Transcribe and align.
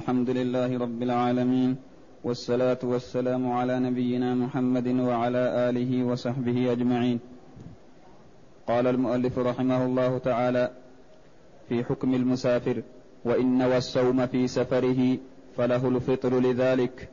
الحمد 0.00 0.30
لله 0.30 0.70
رب 0.84 1.00
العالمين 1.08 1.70
والصلاة 2.24 2.82
والسلام 2.92 3.42
على 3.58 3.74
نبينا 3.86 4.30
محمد 4.34 4.88
وعلى 5.08 5.42
آله 5.68 5.90
وصحبه 6.04 6.72
أجمعين. 6.72 7.18
قال 8.68 8.86
المؤلف 8.86 9.34
رحمه 9.38 9.80
الله 9.88 10.18
تعالى 10.18 10.64
في 11.68 11.84
حكم 11.84 12.10
المسافر 12.14 12.76
وإن 13.24 13.58
نوى 13.58 13.76
الصوم 13.76 14.26
في 14.26 14.40
سفره 14.48 15.00
فله 15.56 15.88
الفطر 15.88 16.32
لذلك. 16.40 17.08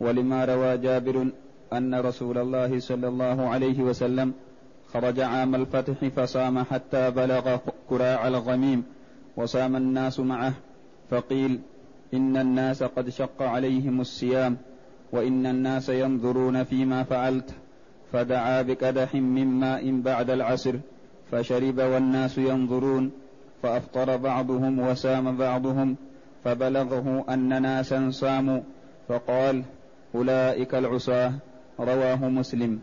ولما 0.00 0.44
روى 0.44 0.72
جابر 0.78 1.16
أن 1.72 1.94
رسول 1.94 2.38
الله 2.38 2.70
صلى 2.78 3.08
الله 3.08 3.38
عليه 3.48 3.78
وسلم 3.88 4.28
خرج 4.92 5.20
عام 5.20 5.54
الفتح 5.54 5.98
فصام 6.16 6.56
حتى 6.70 7.10
بلغ 7.10 7.56
كراع 7.88 8.28
الغميم 8.28 8.80
وصام 9.36 9.76
الناس 9.76 10.20
معه 10.20 10.54
فقيل 11.10 11.60
إن 12.14 12.36
الناس 12.36 12.82
قد 12.82 13.08
شق 13.08 13.42
عليهم 13.42 14.00
الصيام 14.00 14.56
وإن 15.12 15.46
الناس 15.46 15.88
ينظرون 15.88 16.64
فيما 16.64 17.02
فعلت 17.02 17.54
فدعا 18.12 18.62
بقدح 18.62 19.14
من 19.14 19.46
ماء 19.46 20.00
بعد 20.00 20.30
العصر 20.30 20.74
فشرب 21.32 21.78
والناس 21.78 22.38
ينظرون 22.38 23.10
فأفطر 23.62 24.16
بعضهم 24.16 24.78
وسام 24.78 25.36
بعضهم 25.36 25.96
فبلغه 26.44 27.24
أن 27.28 27.62
ناسا 27.62 28.10
صاموا 28.10 28.60
فقال 29.08 29.62
أولئك 30.14 30.74
العصاة 30.74 31.32
رواه 31.80 32.28
مسلم. 32.28 32.80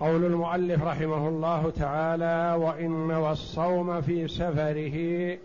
قول 0.00 0.24
المؤلف 0.24 0.82
رحمه 0.82 1.28
الله 1.28 1.70
تعالى 1.70 2.56
وإن 2.64 3.10
والصوم 3.10 4.00
في 4.00 4.28
سفره 4.28 5.38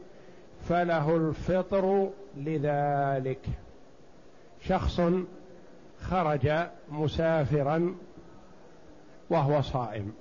فله 0.69 1.15
الفطر 1.15 2.09
لذلك 2.45 3.41
شخص 4.61 5.01
خرج 6.01 6.51
مسافرا 6.89 7.95
وهو 9.29 9.61
صائم. 9.61 10.13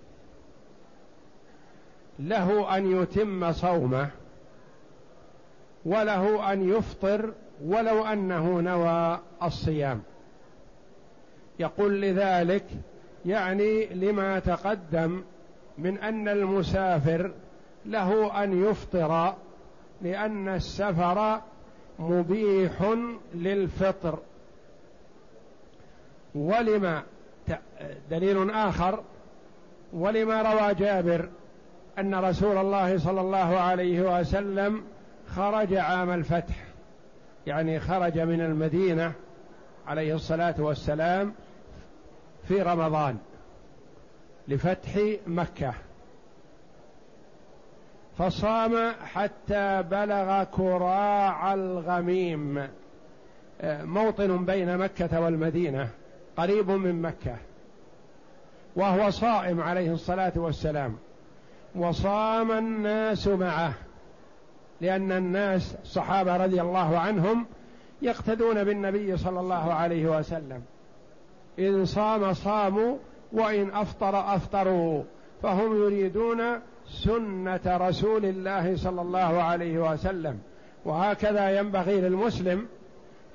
له 2.19 2.77
أن 2.77 3.03
يتم 3.03 3.53
صومه 3.53 4.11
وله 5.85 6.53
أن 6.53 6.69
يفطر 6.69 7.33
ولو 7.65 8.05
أنه 8.05 8.61
نوى 8.61 9.21
الصيام. 9.43 10.03
يقول 11.59 12.01
لذلك 12.01 12.65
يعني 13.27 13.87
لما 13.87 14.39
تقدم 14.39 15.23
من 15.79 15.99
أن 15.99 16.29
المسافر 16.29 17.33
له 17.87 18.43
أن 18.45 18.65
يفطر 18.65 19.35
لأن 20.03 20.49
السفر 20.49 21.41
مبيح 21.99 22.95
للفطر. 23.35 24.19
ولما 26.35 27.03
دليل 28.11 28.51
آخر 28.51 29.03
ولما 29.93 30.43
روى 30.43 30.75
جابر 30.75 31.29
أن 31.99 32.15
رسول 32.15 32.57
الله 32.57 32.99
صلى 32.99 33.21
الله 33.21 33.59
عليه 33.59 34.21
وسلم 34.21 34.85
خرج 35.29 35.75
عام 35.75 36.11
الفتح. 36.11 36.65
يعني 37.47 37.81
خرج 37.81 38.19
من 38.19 38.41
المدينة 38.41 39.13
عليه 39.87 40.15
الصلاة 40.15 40.55
والسلام 40.59 41.35
في 42.49 42.63
رمضان 42.63 43.19
لفتح 44.49 44.91
مكة. 45.27 45.75
فصام 48.19 48.93
حتى 49.13 49.83
بلغ 49.91 50.45
كراع 50.45 51.55
الغميم. 51.55 52.69
آه، 53.61 53.85
موطن 53.85 54.45
بين 54.45 54.79
مكة 54.79 55.21
والمدينة 55.21 55.89
قريب 56.37 56.71
من 56.71 57.03
مكة. 57.03 57.37
وهو 58.77 59.11
صائم 59.11 59.61
عليه 59.61 59.93
الصلاة 59.93 60.33
والسلام. 60.37 60.97
وصام 61.75 62.53
الناس 62.53 63.29
معه 63.29 63.73
لأن 64.81 65.13
الناس 65.13 65.77
الصحابه 65.83 66.37
رضي 66.37 66.61
الله 66.61 66.99
عنهم 66.99 67.47
يقتدون 68.03 68.65
بالنبي 68.65 69.17
صلى 69.17 69.41
الله 69.41 69.73
عليه 69.73 70.19
وسلم. 70.19 70.63
إن 71.59 71.85
صام 71.85 72.33
صاموا 72.33 72.97
وإن 73.33 73.71
أفطر 73.71 74.35
أفطروا. 74.37 75.03
فهم 75.43 75.77
يريدون 75.77 76.43
سنة 76.89 77.61
رسول 77.67 78.25
الله 78.25 78.77
صلى 78.77 79.03
الله 79.03 79.43
عليه 79.43 79.93
وسلم. 79.93 80.39
وهكذا 80.85 81.59
ينبغي 81.59 82.01
للمسلم 82.01 82.67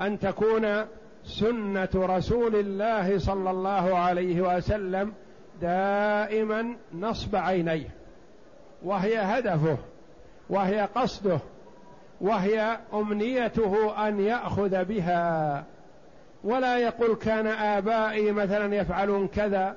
أن 0.02 0.20
تكون 0.20 0.86
سنة 1.26 1.90
رسول 1.96 2.56
الله 2.56 3.20
صلى 3.20 3.52
الله 3.52 3.98
عليه 3.98 4.42
وسلم 4.42 5.14
دائما 5.62 6.76
نصب 6.94 7.36
عينيه. 7.36 7.90
وهي 8.84 9.18
هدفه 9.18 9.78
وهي 10.50 10.88
قصده 10.96 11.40
وهي 12.22 12.78
أمنيته 12.94 14.08
أن 14.08 14.20
يأخذ 14.20 14.86
بها. 14.86 15.64
ولا 16.44 16.78
يقول 16.78 17.16
كان 17.16 17.48
آبائي 17.48 18.32
مثلا 18.32 18.76
يفعلون 18.76 19.28
كذا. 19.28 19.76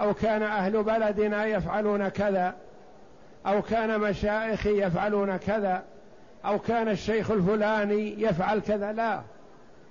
أو 0.00 0.14
كان 0.14 0.42
أهل 0.42 0.82
بلدنا 0.82 1.46
يفعلون 1.46 2.08
كذا 2.08 2.54
أو 3.46 3.62
كان 3.62 4.00
مشايخي 4.00 4.82
يفعلون 4.82 5.36
كذا 5.36 5.82
أو 6.44 6.58
كان 6.58 6.88
الشيخ 6.88 7.30
الفلاني 7.30 8.22
يفعل 8.22 8.60
كذا 8.60 8.92
لا. 8.92 9.22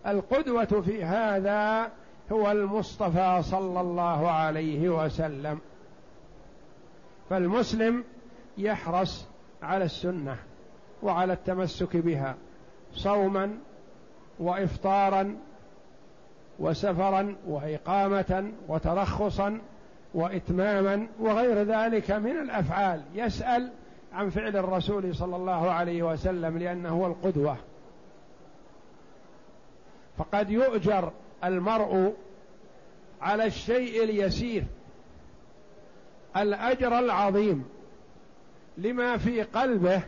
القدوة 0.07 0.65
في 0.65 1.03
هذا 1.03 1.91
هو 2.31 2.51
المصطفى 2.51 3.41
صلى 3.43 3.81
الله 3.81 4.31
عليه 4.31 4.89
وسلم. 4.89 5.59
فالمسلم 7.29 8.03
يحرص 8.57 9.25
على 9.63 9.85
السنة 9.85 10.37
وعلى 11.03 11.33
التمسك 11.33 11.97
بها 11.97 12.35
صوما 12.93 13.57
وافطارا 14.39 15.35
وسفرا 16.59 17.35
وإقامة 17.47 18.51
وترخصا 18.67 19.59
وإتماما 20.13 21.07
وغير 21.19 21.63
ذلك 21.63 22.11
من 22.11 22.37
الأفعال. 22.39 23.01
يسأل 23.13 23.71
عن 24.13 24.29
فعل 24.29 24.57
الرسول 24.57 25.15
صلى 25.15 25.35
الله 25.35 25.71
عليه 25.71 26.03
وسلم 26.03 26.57
لأنه 26.57 26.89
هو 26.89 27.07
القدوة. 27.07 27.57
فقد 30.17 30.49
يؤجر 30.49 31.11
المرء 31.43 32.13
على 33.21 33.45
الشيء 33.45 34.03
اليسير 34.03 34.63
الأجر 36.37 36.99
العظيم 36.99 37.65
لما 38.77 39.17
في 39.17 39.41
قلبه 39.41 40.01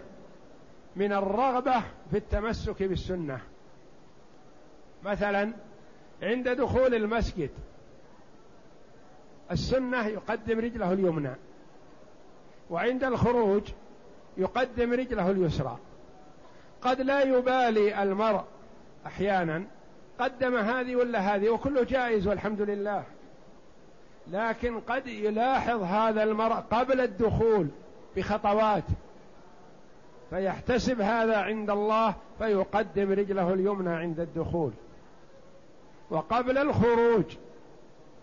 من 0.95 1.13
الرغبة 1.13 1.79
في 2.11 2.17
التمسك 2.17 2.83
بالسنة. 2.83 3.39
مثلا 5.03 5.53
عند 6.23 6.49
دخول 6.49 6.95
المسجد 6.95 7.49
السنة 9.51 10.07
يقدم 10.07 10.59
رجله 10.59 10.93
اليمنى. 10.93 11.31
وعند 12.69 13.03
الخروج 13.03 13.63
يقدم 14.37 14.93
رجله 14.93 15.31
اليسرى. 15.31 15.77
قد 16.81 17.01
لا 17.01 17.21
يبالي 17.21 18.03
المرء 18.03 18.43
أحيانا 19.05 19.63
قدم 20.19 20.55
هذه 20.57 20.95
ولا 20.95 21.19
هذه 21.19 21.49
وكله 21.49 21.83
جائز 21.83 22.27
والحمد 22.27 22.61
لله. 22.61 23.03
لكن 24.27 24.79
قد 24.79 25.07
يلاحظ 25.07 25.81
هذا 25.81 26.23
المرء 26.23 26.55
قبل 26.55 27.01
الدخول 27.01 27.67
بخطوات 28.15 28.83
فيحتسب 30.29 31.01
هذا 31.01 31.37
عند 31.37 31.69
الله 31.69 32.15
فيقدم 32.37 33.11
رجله 33.11 33.53
اليمنى 33.53 33.89
عند 33.89 34.19
الدخول. 34.19 34.71
وقبل 36.09 36.57
الخروج 36.57 37.23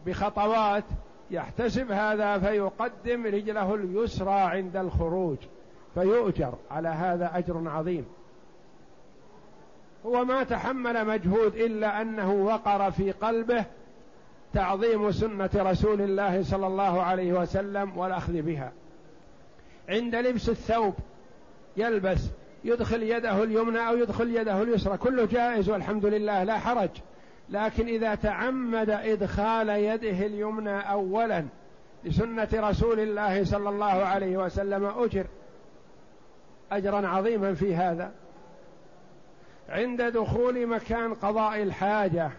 بخطوات 0.07 0.85
يحتسب 1.33 1.93
هذا 1.93 2.39
فيقدم 2.39 3.27
رجله 3.27 3.75
اليسرى 3.75 4.41
عند 4.41 4.77
الخروج 4.77 5.37
فيؤجر 5.95 6.55
على 6.71 6.89
هذا 6.89 7.31
أجر 7.35 7.69
عظيم. 7.69 8.07
هو 10.07 10.25
ما 10.25 10.45
تحمل 10.45 11.07
مجهود 11.07 11.55
إلا 11.55 12.03
أنه 12.03 12.33
وقر 12.33 12.91
في 12.91 13.13
قلبه 13.13 13.65
تعظيم 14.55 15.13
سنة 15.13 15.51
رسول 15.57 16.01
الله 16.01 16.43
صلى 16.43 16.67
الله 16.67 17.03
عليه 17.03 17.33
وسلم 17.33 17.99
والأخذ 17.99 18.43
بها. 18.43 18.73
عند 19.89 20.15
لبس 20.15 20.49
الثوب 20.49 20.95
يلبس 21.77 22.21
يدخل 22.65 23.03
يده 23.03 23.43
اليمنى 23.43 23.89
أو 23.89 23.97
يدخل 23.97 24.37
يده 24.37 24.63
اليسرى 24.63 24.97
كله 24.97 25.25
جائز 25.25 25.71
والحمد 25.71 26.07
لله 26.07 26.45
لا 26.45 26.59
حرج. 26.59 26.91
لكن 27.49 27.87
إذا 27.87 28.15
تعمد 28.15 28.91
إدخال 28.91 29.69
يده 29.69 30.27
اليمنى 30.27 30.91
اولا 30.91 31.45
لسنة 32.05 32.49
رسول 32.55 33.01
الله 33.01 33.45
صلى 33.45 33.69
الله 33.69 33.85
عليه 33.85 34.37
وسلم 34.37 34.85
أجر 34.85 35.27
اجرا 36.73 37.09
عظيما 37.09 37.55
في 37.55 37.75
هذا. 37.75 38.13
عند 39.69 40.03
دخول 40.03 40.67
مكان 40.67 41.15
قضاء 41.15 41.63
الحاجة 41.63 42.31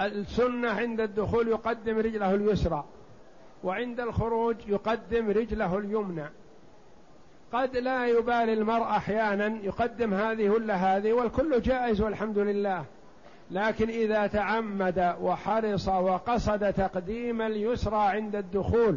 السنة 0.00 0.68
عند 0.68 1.00
الدخول 1.00 1.48
يقدم 1.48 1.98
رجله 1.98 2.34
اليسرى 2.34 2.84
وعند 3.64 4.00
الخروج 4.00 4.56
يقدم 4.66 5.30
رجله 5.30 5.78
اليمنى. 5.78 6.24
قد 7.54 7.76
لا 7.76 8.06
يبالي 8.06 8.52
المرء 8.52 8.82
أحيانا 8.82 9.58
يقدم 9.62 10.14
هذه 10.14 10.48
ولا 10.48 10.74
هذه 10.74 11.12
والكل 11.12 11.62
جائز 11.62 12.00
والحمد 12.00 12.38
لله. 12.38 12.84
لكن 13.50 13.88
إذا 13.88 14.26
تعمد 14.26 15.16
وحرص 15.20 15.88
وقصد 15.88 16.72
تقديم 16.72 17.42
اليسرى 17.42 17.96
عند 17.96 18.36
الدخول 18.36 18.96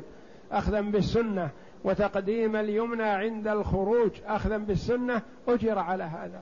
أخذا 0.52 0.82
بالسنة 0.82 1.50
وتقديم 1.84 2.56
اليمنى 2.56 3.04
عند 3.04 3.48
الخروج 3.48 4.12
أخذا 4.26 4.58
بالسنة 4.58 5.22
أجر 5.48 5.80
على 5.80 6.04
هذا. 6.04 6.42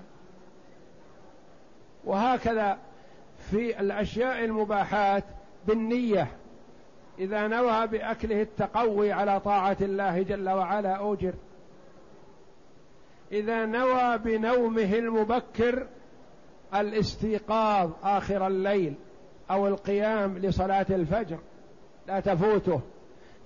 وهكذا 2.06 2.78
في 3.52 3.80
الأشياء 3.80 4.46
المباحات 4.46 5.24
بالنية. 5.68 6.28
إذا 7.20 7.48
نوى 7.48 7.88
بأكله 7.88 8.42
التقوي 8.42 9.12
على 9.12 9.40
طاعة 9.40 9.78
الله 9.82 10.22
جل 10.22 10.50
وعلا 10.50 11.14
أجر. 11.14 11.34
إذا 13.32 13.66
نوى 13.66 14.18
بنومه 14.18 14.94
المبكر 14.94 15.88
الاستيقاظ 16.76 17.92
آخر 18.04 18.48
الليل 18.48 18.94
أو 19.52 19.68
القيام 19.68 20.38
لصلاة 20.38 20.86
الفجر 20.90 21.38
لا 22.08 22.20
تفوته. 22.20 22.82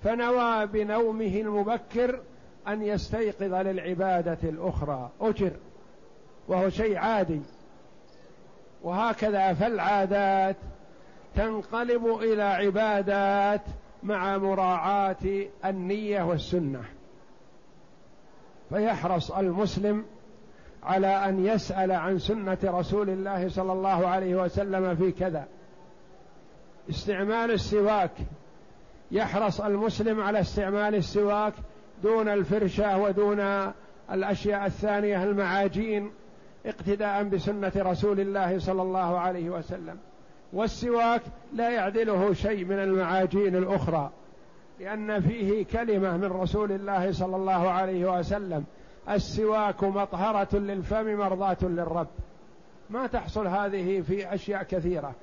فنوى 0.02 0.66
بنومه 0.66 1.40
المبكر 1.40 2.20
أن 2.68 2.82
يستيقظ 2.82 3.54
للعبادة 3.54 4.38
الأخرى. 4.42 5.10
أجر 5.20 5.52
وهو 6.48 6.68
شيء 6.68 6.96
عادي. 6.96 7.40
وهكذا 8.82 9.52
فالعادات 9.52 10.56
تنقلب 11.34 12.06
إلى 12.06 12.42
عبادات 12.42 13.62
مع 14.02 14.38
مراعاة 14.38 15.46
النية 15.64 16.22
والسنة. 16.22 16.84
فيحرص 18.70 19.30
المسلم 19.30 20.04
على 20.82 21.06
أن 21.06 21.46
يسأل 21.46 21.92
عن 21.92 22.18
سنة 22.18 22.58
رسول 22.64 23.10
الله 23.10 23.48
صلى 23.48 23.72
الله 23.72 24.06
عليه 24.06 24.42
وسلم 24.42 24.94
في 24.94 25.12
كذا. 25.12 25.46
استعمال 26.90 27.50
السواك. 27.50 28.10
يحرص 29.10 29.60
المسلم 29.60 30.20
على 30.20 30.40
استعمال 30.40 30.94
السواك 30.94 31.52
دون 32.02 32.28
الفرشه 32.28 32.98
ودون 32.98 33.40
الأشياء 34.12 34.66
الثانية 34.66 35.24
المعاجين 35.24 36.10
اقتداء 36.66 37.22
بسنة 37.24 37.72
رسول 37.76 38.20
الله 38.20 38.58
صلى 38.58 38.82
الله 38.82 39.18
عليه 39.18 39.50
وسلم. 39.50 39.98
والسواك 40.52 41.22
لا 41.54 41.70
يعدله 41.70 42.32
شيء 42.32 42.64
من 42.64 42.78
المعاجين 42.78 43.56
الأخرى. 43.56 44.10
لأن 44.80 45.20
فيه 45.20 45.64
كلمة 45.64 46.16
من 46.16 46.24
رسول 46.24 46.72
الله 46.72 47.12
صلى 47.12 47.36
الله 47.36 47.70
عليه 47.70 48.18
وسلم 48.18 48.64
السواك 49.10 49.84
مطهرة 49.84 50.56
للفم 50.56 51.14
مرضاة 51.14 51.56
للرب. 51.62 52.06
ما 52.90 53.06
تحصل 53.06 53.46
هذه 53.46 54.00
في 54.00 54.34
أشياء 54.34 54.62
كثيرة. 54.62 55.14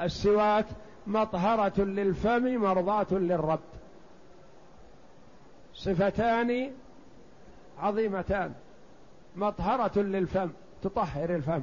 السواك 0.00 0.66
مطهرة 1.06 1.80
للفم 1.80 2.56
مرضاة 2.56 3.06
للرب. 3.10 3.60
صفتان 5.74 6.70
عظيمتان. 7.78 8.52
مطهرة 9.36 9.98
للفم 9.98 10.48
تطهر 10.82 11.34
الفم. 11.34 11.62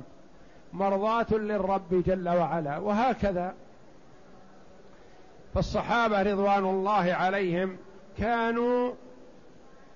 مرضاة 0.73 1.33
للرب 1.33 2.03
جل 2.05 2.29
وعلا. 2.29 2.77
وهكذا 2.77 3.53
فالصحابة 5.53 6.21
رضوان 6.21 6.65
الله 6.65 7.13
عليهم 7.13 7.77
كانوا 8.17 8.93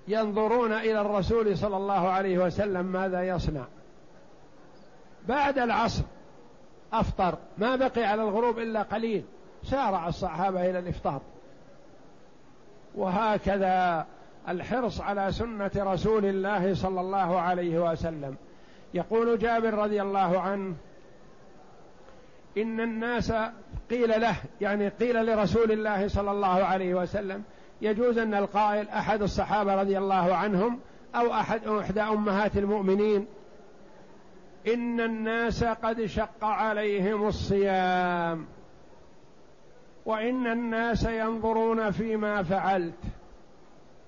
ينظرون 0.08 0.72
إلى 0.72 1.00
الرسول 1.00 1.58
صلى 1.58 1.76
الله 1.76 2.08
عليه 2.08 2.38
وسلم 2.38 2.86
ماذا 2.86 3.22
يصنع. 3.22 3.64
بعد 5.28 5.58
العصر 5.58 6.02
أفطر 6.92 7.38
ما 7.58 7.76
بقي 7.76 8.04
على 8.04 8.22
الغروب 8.22 8.58
إلا 8.58 8.82
قليل. 8.82 9.24
سارع 9.64 10.08
الصحابة 10.08 10.70
إلى 10.70 10.78
الإفطار. 10.78 11.20
وهكذا 12.94 14.06
الحرص 14.48 15.00
على 15.00 15.32
سنة 15.32 15.70
رسول 15.76 16.24
الله 16.24 16.74
صلى 16.74 17.00
الله 17.00 17.40
عليه 17.40 17.90
وسلم. 17.90 18.36
يقول 18.94 19.38
جابر 19.38 19.74
رضي 19.74 20.02
الله 20.02 20.40
عنه 20.40 20.74
إن 22.62 22.80
الناس 22.80 23.32
قيل 23.90 24.20
له 24.20 24.36
يعني 24.60 24.88
قيل 24.88 25.26
لرسول 25.26 25.72
الله 25.72 26.08
صلى 26.08 26.30
الله 26.30 26.64
عليه 26.64 26.94
وسلم 26.94 27.42
يجوز 27.82 28.18
أن 28.18 28.34
القائل 28.34 28.88
أحد 28.88 29.22
الصحابة 29.22 29.74
رضي 29.74 29.98
الله 29.98 30.34
عنهم 30.34 30.80
أو 31.14 31.32
أحد 31.32 31.66
إحدى 31.66 32.00
أمهات 32.00 32.56
المؤمنين. 32.56 33.26
إن 34.74 35.00
الناس 35.00 35.64
قد 35.64 36.04
شق 36.04 36.44
عليهم 36.44 37.26
الصيام. 37.26 38.46
وإن 40.06 40.46
الناس 40.46 41.04
ينظرون 41.04 41.90
فيما 41.90 42.42
فعلت. 42.42 42.94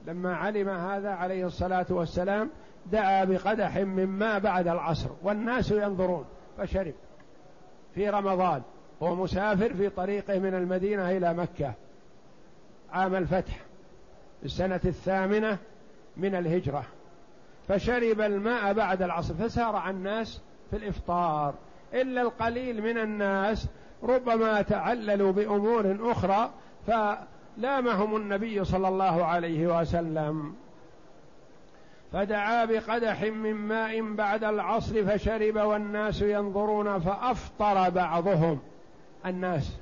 لما 0.06 0.37
علم 0.37 0.69
هذا 0.69 1.11
عليه 1.11 1.47
الصلاة 1.47 1.87
والسلام 1.91 2.50
دعا 2.87 3.25
بقدح 3.25 3.76
من 3.76 4.06
ماء 4.06 4.38
بعد 4.38 4.69
العصر. 4.69 5.11
والناس 5.23 5.70
ينظرون 5.70 6.25
فشرب. 6.58 6.94
في 7.95 8.11
رمضان 8.11 8.63
هو 9.03 9.15
مسافر 9.15 9.75
في 9.75 9.89
طريقه 9.89 10.39
من 10.39 10.55
المدينة 10.55 11.11
إلى 11.11 11.35
مكة. 11.35 11.73
عام 12.93 13.15
الفتح 13.15 13.61
السنة 14.45 14.81
الثامنة 14.85 15.59
من 16.17 16.35
الهجرة. 16.35 16.85
فشرب 17.69 18.21
الماء 18.21 18.73
بعد 18.73 19.03
العصر 19.03 19.35
فسارع 19.35 19.91
الناس 19.91 20.41
في 20.71 20.77
الإفطار. 20.77 21.55
إلا 21.95 22.23
القليل 22.23 22.83
من 22.83 22.99
الناس 22.99 23.69
ربما 24.03 24.63
تعللوا 24.63 25.33
بأمور 25.33 25.97
أخرى 26.01 26.51
فلامهم 26.87 28.17
النبي 28.17 28.65
صلى 28.65 28.89
الله 28.89 29.25
عليه 29.25 29.81
وسلم. 29.81 30.55
فدعا 32.12 32.65
بقدح 32.65 33.23
من 33.23 33.55
ماء 33.55 34.15
بعد 34.15 34.45
العصر 34.45 35.07
فشرب 35.07 35.57
والناس 35.57 36.23
ينظرون 36.23 36.99
فأفطر 36.99 37.90
بعضهم 37.90 38.59
الناس 39.26 39.76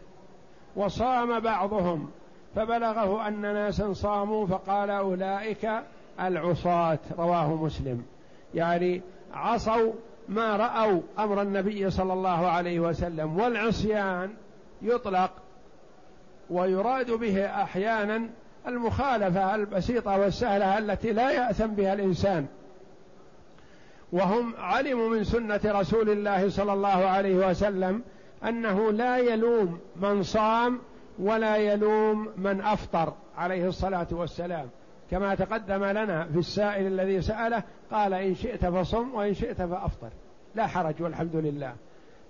وصام 0.77 1.41
بعضهم 1.41 2.11
فبلغه 2.57 3.29
أن 3.29 3.41
ناسا 3.41 3.93
صاموا 3.93 4.47
فقال 4.47 4.91
أولئك 4.91 5.71
العصاة 6.21 6.99
رواه 7.19 7.55
مسلم. 7.55 8.03
يعني 8.55 9.03
عصوا 9.35 9.93
ما 10.29 10.57
رأوا 10.57 11.01
أمر 11.19 11.43
النبي 11.43 11.91
صلى 11.91 12.13
الله 12.13 12.47
عليه 12.47 12.81
وسلم 12.81 13.41
والعصيان 13.41 14.31
يطلق 14.83 15.31
ويراد 16.51 17.11
به 17.11 17.47
أحيانا 17.47 18.29
المخالفة 18.69 19.55
البسيطة 19.55 20.19
والسهلة 20.19 20.79
التي 20.79 21.13
لا 21.13 21.31
يأثم 21.31 21.67
بها 21.67 21.93
الإنسان. 21.93 22.47
وهم 24.13 24.55
علموا 24.59 25.09
من 25.09 25.25
سنة 25.25 25.61
رسول 25.65 26.11
الله 26.11 26.49
صلى 26.51 26.73
الله 26.73 26.89
عليه 26.89 27.51
وسلم 27.51 28.03
أنه 28.45 28.93
لا 28.93 29.19
يلوم 29.19 29.81
من 29.97 30.23
صام 30.23 30.79
ولا 31.19 31.57
يلوم 31.57 32.29
من 32.37 32.61
أفطر 32.61 33.13
عليه 33.37 33.69
الصلاة 33.69 34.07
والسلام. 34.11 34.69
كما 35.11 35.35
تقدم 35.35 35.85
لنا 35.85 36.25
في 36.25 36.39
السائل 36.39 36.87
الذي 36.87 37.23
سأله 37.23 37.63
قال 37.91 38.15
إن 38.15 38.35
شئت 38.35 38.67
فصم 38.67 39.15
وإن 39.15 39.35
شئت 39.35 39.63
فأفطر. 39.63 40.11
لا 40.55 40.67
حرج 40.67 40.95
والحمد 41.01 41.37
لله. 41.37 41.75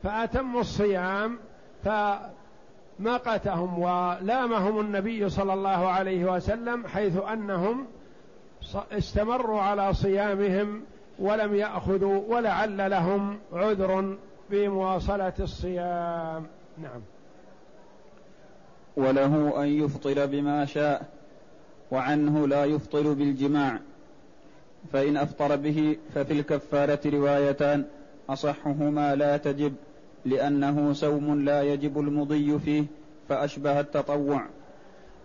فاتموا 0.02 0.60
الصيام 0.60 1.38
فمقتهم 2.98 3.78
ولامهم 3.78 4.80
النبي 4.80 5.28
صلى 5.28 5.54
الله 5.54 5.86
عليه 5.86 6.32
وسلم 6.32 6.86
حيث 6.86 7.16
أنهم 7.32 7.86
استمروا 8.92 9.60
على 9.60 9.94
صيامهم 9.94 10.82
ولم 11.18 11.54
يأخذوا 11.54 12.22
ولعل 12.28 12.90
لهم 12.90 13.38
عذر 13.52 14.16
بمواصلة 14.50 15.32
الصيام. 15.40 16.46
نعم. 16.82 17.00
وله 18.96 19.62
أن 19.62 19.68
يفطر 19.68 20.26
بما 20.26 20.64
شاء 20.64 21.02
وعنه 21.90 22.46
لا 22.48 22.64
يفطر 22.64 23.12
بالجماع 23.12 23.78
فإن 24.92 25.16
أفطر 25.16 25.56
به 25.56 25.96
ففي 26.14 26.32
الكفارة 26.32 27.00
روايتان 27.06 27.84
أصحهما 28.30 29.14
لا 29.14 29.36
تجب. 29.36 29.74
لأنه 30.24 30.92
سوم 30.92 31.44
لا 31.44 31.62
يجب 31.62 32.00
المضي 32.00 32.58
فيه 32.58 32.84
فأشبه 33.28 33.80
التطوع. 33.80 34.46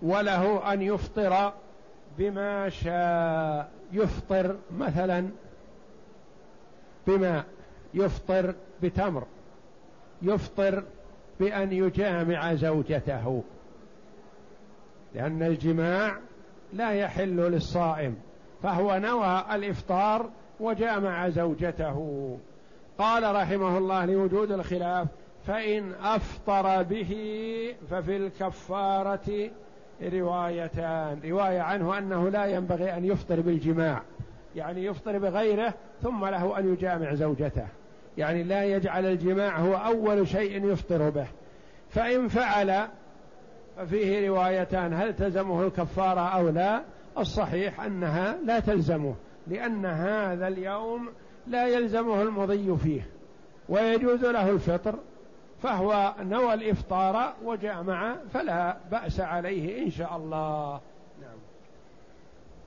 وله 0.01 0.73
أن 0.73 0.81
يفطر 0.81 1.53
بما 2.17 2.69
شاء. 2.69 3.71
يفطر 3.93 4.55
مثلا 4.77 5.29
بماء 7.07 7.45
يفطر 7.93 8.55
بتمر. 8.83 9.23
يفطر 10.21 10.83
بأن 11.39 11.71
يجامع 11.73 12.53
زوجته. 12.53 13.43
لأن 15.15 15.43
الجماع 15.43 16.17
لا 16.73 16.91
يحل 16.91 17.35
للصائم 17.35 18.15
فهو 18.63 18.97
نوى 18.97 19.45
الإفطار 19.51 20.29
وجامع 20.59 21.29
زوجته. 21.29 22.37
قال 22.97 23.35
رحمه 23.35 23.77
الله 23.77 24.05
لوجود 24.05 24.51
الخلاف 24.51 25.07
فإن 25.47 25.93
أفطر 26.03 26.83
به 26.83 27.15
ففي 27.89 28.17
الكفارة 28.17 29.49
روايتان. 30.03 31.19
رواية 31.25 31.61
عنه 31.61 31.97
أنه 31.97 32.29
لا 32.29 32.45
ينبغي 32.45 32.97
أن 32.97 33.05
يفطر 33.05 33.41
بالجماع 33.41 34.01
يعني 34.55 34.85
يفطر 34.85 35.17
بغيره 35.17 35.73
ثم 36.03 36.25
له 36.25 36.59
أن 36.59 36.73
يجامع 36.73 37.13
زوجته. 37.13 37.67
يعني 38.17 38.43
لا 38.43 38.63
يجعل 38.63 39.05
الجماع 39.05 39.59
هو 39.59 39.75
أول 39.75 40.27
شيء 40.27 40.71
يفطر 40.71 41.09
به. 41.09 41.27
فإن 41.89 42.27
فعل 42.27 42.87
ففيه 43.77 44.29
روايتان 44.29 44.93
هل 44.93 45.15
تلزمه 45.15 45.63
الكفارة 45.63 46.21
أو 46.21 46.49
لا؟ 46.49 46.83
الصحيح 47.17 47.81
أنها 47.81 48.37
لا 48.45 48.59
تلزمه 48.59 49.15
لأن 49.47 49.85
هذا 49.85 50.47
اليوم 50.47 51.09
لا 51.47 51.67
يلزمه 51.67 52.21
المضي 52.21 52.77
فيه 52.77 53.07
ويجوز 53.69 54.25
له 54.25 54.49
الفطر 54.49 54.95
فهو 55.63 56.13
نوى 56.19 56.53
الإفطار 56.53 57.33
وجامع 57.43 58.15
فلا 58.33 58.77
بأس 58.91 59.19
عليه 59.19 59.85
إن 59.85 59.91
شاء 59.91 60.17
الله. 60.17 60.81
نعم. 61.21 61.37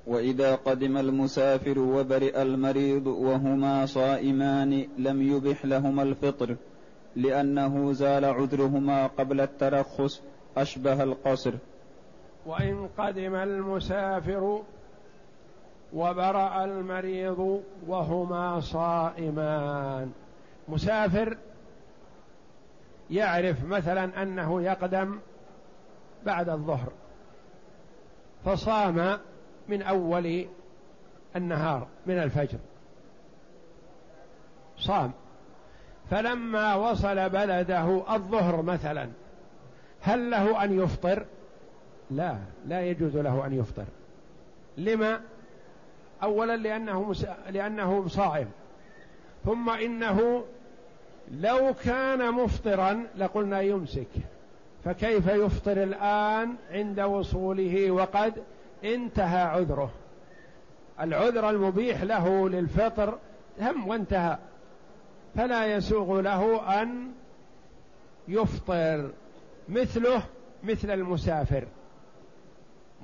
وإذا 0.07 0.55
قدم 0.55 0.97
المسافر 0.97 1.79
وبرئ 1.79 2.43
المريض 2.43 3.07
وهما 3.07 3.87
صائمان 3.87 4.89
لم 4.99 5.23
يبح 5.23 5.65
لهما 5.65 6.03
الفطر 6.03 6.57
لأنه 7.17 7.93
زال 7.93 8.25
عذرهما 8.25 9.07
قبل 9.07 9.41
الترخص 9.41 10.23
أشبه 10.57 11.03
القصر. 11.03 11.55
وإن 12.47 12.89
قدم 12.99 13.35
المسافر 13.35 14.63
وبرأ 15.97 16.65
المريض 16.65 17.63
وهما 17.87 18.61
صائمان. 18.61 20.13
مسافر 20.69 21.37
يعرف 23.11 23.65
مثلا 23.65 24.23
أنه 24.23 24.63
يقدم 24.63 25.19
بعد 26.27 26.49
الظهر 26.49 26.93
فصام 28.45 29.19
من 29.69 29.83
أول 29.83 30.47
النهار 31.37 31.87
من 32.07 32.19
الفجر. 32.19 32.59
صام. 34.79 35.13
فلما 36.11 36.75
وصل 36.75 37.29
بلده 37.29 38.15
الظهر 38.15 38.63
مثلا 38.63 39.09
هل 40.01 40.31
له 40.31 40.65
أن 40.65 40.83
يفطر؟ 40.83 41.27
لا 42.11 42.39
لا 42.67 42.81
يجوز 42.81 43.17
له 43.17 43.47
أن 43.47 43.53
يفطر. 43.53 43.85
لما؟ 44.77 45.21
اولا 46.23 46.57
لأنه 46.57 47.03
مس... 47.03 47.27
لأنه 47.51 48.09
صائم. 48.09 48.49
ثم 49.45 49.71
إنه 49.71 50.45
لو 51.31 51.75
كان 51.85 52.33
مفطرا 52.33 53.07
لقلنا 53.17 53.61
يمسك. 53.61 54.09
فكيف 54.85 55.27
يفطر 55.27 55.83
الآن 55.83 56.55
عند 56.71 57.01
وصوله 57.01 57.91
وقد 57.91 58.43
انتهى 58.85 59.43
عذره؟ 59.43 59.91
العذر 61.01 61.51
المبيح 61.51 62.03
له 62.03 62.49
للفطر 62.49 63.19
هم 63.61 63.89
وانتهى. 63.89 64.39
فلا 65.37 65.67
يسوغ 65.67 66.21
له 66.21 66.83
أن 66.83 67.13
يفطر 68.29 69.11
مثله 69.69 70.23
مثل 70.65 70.91
المسافر. 70.91 71.65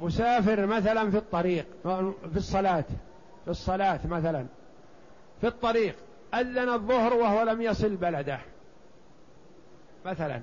مسافر 0.00 0.66
مثلا 0.66 1.11
في 1.11 1.16
الطريق 1.16 1.66
في 2.32 2.37
الصلاة 2.37 2.84
في 3.44 3.50
الصلاة 3.50 4.00
مثلا 4.06 4.46
في 5.40 5.46
الطريق 5.46 5.96
أذن 6.34 6.68
الظهر 6.68 7.14
وهو 7.14 7.42
لم 7.42 7.62
يصل 7.62 7.96
بلده. 7.96 8.38
مثلا 10.06 10.40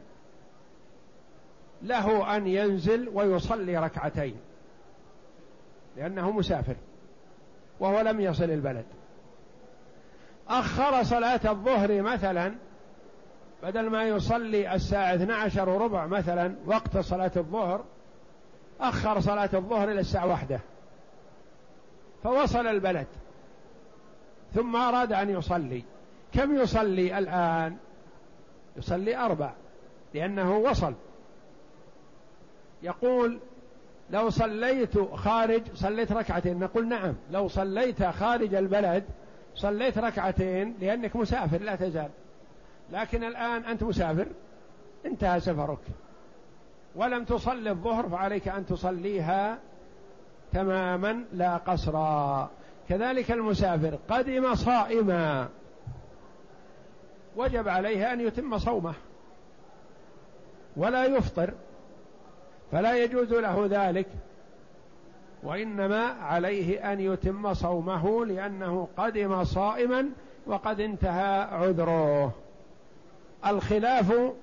له 1.82 2.36
أن 2.36 2.48
ينزل 2.48 3.10
ويصلي 3.14 3.78
ركعتين 3.78 4.36
لأنه 5.98 6.32
مسافر 6.32 6.76
وهو 7.80 8.02
لم 8.02 8.20
يصل 8.20 8.44
البلد. 8.44 8.86
أخر 10.50 11.04
صلاة 11.04 11.42
الظهر 11.46 12.02
مثلا 12.02 12.56
بدل 13.64 13.90
ما 13.90 14.04
يصلي 14.04 14.76
الساعة 14.76 15.16
12 15.16 15.70
وربع 15.70 16.06
مثلا 16.06 16.56
وقت 16.66 16.98
صلاة 16.98 17.32
الظهر 17.38 17.84
أخر 18.82 19.20
صلاة 19.20 19.50
الظهر 19.54 19.92
إلى 19.92 20.00
الساعة 20.00 20.28
واحدة. 20.28 20.60
فوصل 22.24 22.68
البلد. 22.68 23.08
ثم 24.54 24.76
أراد 24.76 25.14
أن 25.14 25.30
يصلي. 25.30 25.84
كم 26.34 26.56
يصلي 26.56 27.18
الآن؟ 27.18 27.78
يصلي 28.78 29.18
أربع 29.18 29.52
لأنه 30.14 30.58
وصل. 30.58 30.94
يقول 32.84 33.40
لو 34.10 34.30
صليت 34.30 35.00
خارج 35.00 35.62
صليت 35.74 36.12
ركعتين. 36.12 36.60
نقول 36.60 36.88
نعم 36.88 37.14
لو 37.32 37.48
صليت 37.48 38.04
خارج 38.04 38.56
البلد 38.56 39.04
صليت 39.56 39.98
ركعتين 39.98 40.76
لأنك 40.80 41.16
مسافر 41.16 41.58
لا 41.58 41.76
تزال. 41.76 42.10
لكن 42.92 43.24
الآن 43.24 43.66
أنت 43.66 43.84
مسافر 43.84 44.28
انتهى 45.06 45.40
سفرك. 45.40 45.80
ولم 47.00 47.24
تصلي 47.24 47.70
الظهر 47.70 48.10
فعليك 48.10 48.48
أن 48.48 48.66
تصليها 48.66 49.58
تماما 50.54 51.26
لا 51.34 51.58
قصرا 51.58 52.50
كذلك 52.90 53.32
المسافر 53.32 53.98
قدم 54.10 54.56
صائما. 54.56 55.50
وجب 57.36 57.68
عليه 57.68 58.14
أن 58.14 58.22
يتم 58.22 58.58
صومه. 58.58 58.94
ولا 60.78 61.06
يفطر 61.06 61.54
فلا 62.72 63.04
يجوز 63.04 63.34
له 63.34 63.68
ذلك. 63.70 64.08
وإنما 65.44 66.06
عليه 66.06 66.94
أن 66.94 67.00
يتم 67.00 67.54
صومه 67.54 68.26
لأنه 68.26 68.88
قدم 68.98 69.44
صائما 69.44 70.10
وقد 70.48 70.80
انتهى 70.80 71.42
عذره. 71.42 72.34
الخلاف 73.46 74.34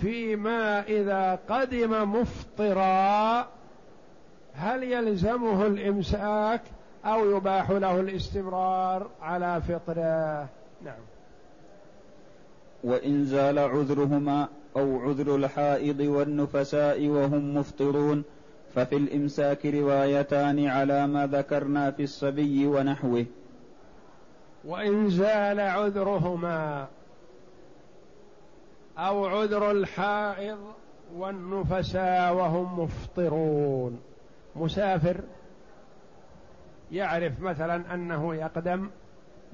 فيما 0.00 0.82
إذا 0.82 1.38
قدم 1.48 2.12
مفطرا 2.12 3.46
هل 4.54 4.82
يلزمه 4.82 5.66
الإمساك 5.66 6.60
أو 7.04 7.36
يباح 7.36 7.70
له 7.70 8.00
الاستمرار 8.00 9.10
على 9.22 9.60
فطره؟ 9.60 10.48
نعم. 10.84 11.00
وإن 12.84 13.24
زال 13.24 13.58
عذرهما 13.58 14.48
أو 14.76 15.00
عذر 15.00 15.36
الحائض 15.36 16.00
والنفساء 16.00 17.08
وهم 17.08 17.56
مفطرون 17.56 18.22
ففي 18.74 18.96
الإمساك 18.96 19.66
روايتان 19.66 20.66
على 20.66 21.06
ما 21.06 21.26
ذكرنا 21.26 21.90
في 21.90 22.02
الصبي 22.02 22.66
ونحوه. 22.66 23.26
وإن 24.64 25.10
زال 25.10 25.60
عذرهما 25.60 26.88
أو 28.98 29.26
عذر 29.26 29.70
الحائض 29.70 30.58
والنفساء 31.14 32.34
وهم 32.34 32.80
مفطرون. 32.80 34.00
مسافر 34.56 35.20
يعرف 36.92 37.40
مثلا 37.40 37.94
أنه 37.94 38.34
يقدم 38.34 38.90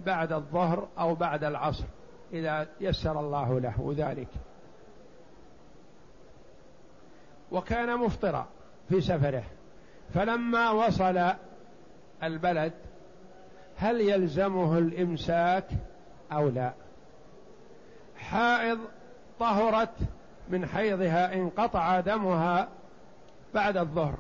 بعد 0.07 0.33
الظهر 0.33 0.89
أو 0.99 1.15
بعد 1.15 1.45
العصر 1.45 1.85
إذا 2.33 2.67
يسر 2.81 3.21
الله 3.21 3.61
له 3.61 3.95
ذلك. 3.97 4.29
وكان 7.53 7.97
مفطرا 7.97 8.47
في 8.89 9.01
سفره. 9.01 9.45
فلما 10.15 10.71
وصل 10.71 11.33
البلد 12.23 12.73
هل 13.77 14.01
يلزمه 14.01 14.79
الإمساك 14.79 15.65
أو 16.33 16.49
لا؟ 16.49 16.73
حائض 18.17 18.79
طهرت 19.41 19.95
من 20.49 20.67
حيضها 20.67 21.35
انقطع 21.35 22.01
دمها 22.01 22.69
بعد 23.55 23.77
الظهر. 23.77 24.15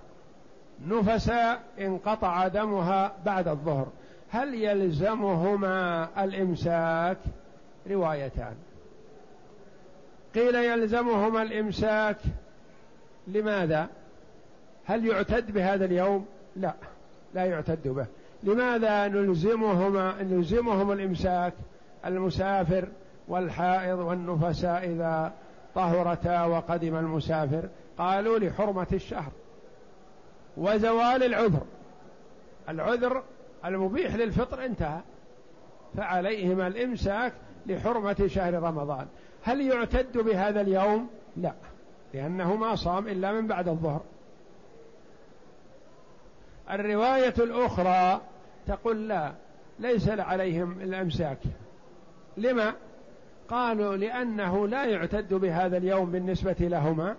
نفساء 0.87 1.61
انقطع 1.81 2.49
دمها 2.49 3.13
بعد 3.25 3.49
الظهر. 3.49 3.87
هل 4.31 4.55
يلزمهما 4.55 6.09
الإمساك؟ 6.25 7.19
روايتان. 7.91 8.55
قيل 10.35 10.55
يلزمهما 10.55 11.43
الإمساك 11.43 12.17
لماذا؟ 13.27 13.89
هل 14.85 15.07
يعتد 15.07 15.51
بهذا 15.51 15.85
اليوم؟ 15.85 16.27
لا 16.57 16.75
لا 17.35 17.45
يعتد 17.45 17.89
به. 17.89 18.07
لماذا 18.43 19.09
نلزمهما 19.09 20.23
نلزمهم 20.23 20.93
الإمساك؟ 20.93 21.53
المسافر 22.07 22.89
والحائض 23.29 23.99
والنفساء 23.99 24.85
إذا 24.85 25.33
طهرتا 25.75 26.45
وقدم 26.45 26.97
المسافر 26.97 27.69
قالوا 27.99 28.39
لحرمة 28.39 28.87
الشهر 28.93 29.33
وزوال 30.57 31.23
العذر 31.23 31.63
العذر 32.69 33.23
المبيح 33.65 34.15
للفطر 34.15 34.65
انتهى 34.65 35.01
فعليهما 35.97 36.67
الإمساك 36.67 37.33
لحرمة 37.67 38.27
شهر 38.27 38.55
رمضان 38.55 39.07
هل 39.43 39.61
يعتد 39.61 40.19
بهذا 40.19 40.61
اليوم؟ 40.61 41.09
لا 41.37 41.53
لأنه 42.15 42.57
ما 42.57 42.75
صام 42.75 43.09
إلا 43.09 43.33
من 43.33 43.47
بعد 43.47 43.69
الظهر 43.69 44.01
الرواية 46.71 47.35
الأخرى 47.39 48.21
تقول 48.67 49.09
لا 49.09 49.33
ليس 49.79 50.09
عليهم 50.09 50.81
الإمساك 50.81 51.39
لما؟ 52.37 52.75
قالوا 53.51 53.97
لأنه 53.97 54.69
لا 54.69 54.85
يعتد 54.85 55.35
بهذا 55.35 55.77
اليوم 55.77 56.11
بالنسبة 56.11 56.57
لهما 56.61 57.17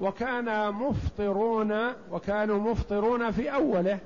وكان 0.00 0.74
مفطرون 0.74 1.92
وكانوا 2.10 2.58
مفطرون 2.58 3.30
في 3.30 3.54
أوله. 3.54 3.98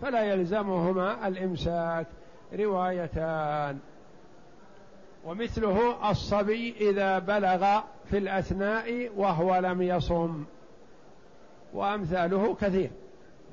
فلا 0.00 0.24
يلزمهما 0.24 1.28
الإمساك 1.28 2.06
روايتان. 2.58 3.78
ومثله 5.24 6.10
الصبي 6.10 6.74
إذا 6.90 7.18
بلغ 7.18 7.80
في 8.10 8.18
الأثناء 8.18 9.10
وهو 9.16 9.56
لم 9.56 9.82
يصم. 9.82 10.44
وأمثاله 11.72 12.54
كثير. 12.54 12.90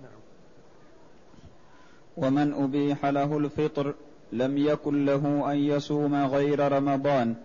نعم. 0.03 0.19
ومن 2.17 2.53
أبيح 2.53 3.05
له 3.05 3.37
الفطر 3.37 3.93
لم 4.31 4.57
يكن 4.57 5.05
له 5.05 5.51
أن 5.51 5.57
يصوم 5.57 6.15
غير 6.15 6.71
رمضان 6.71 7.35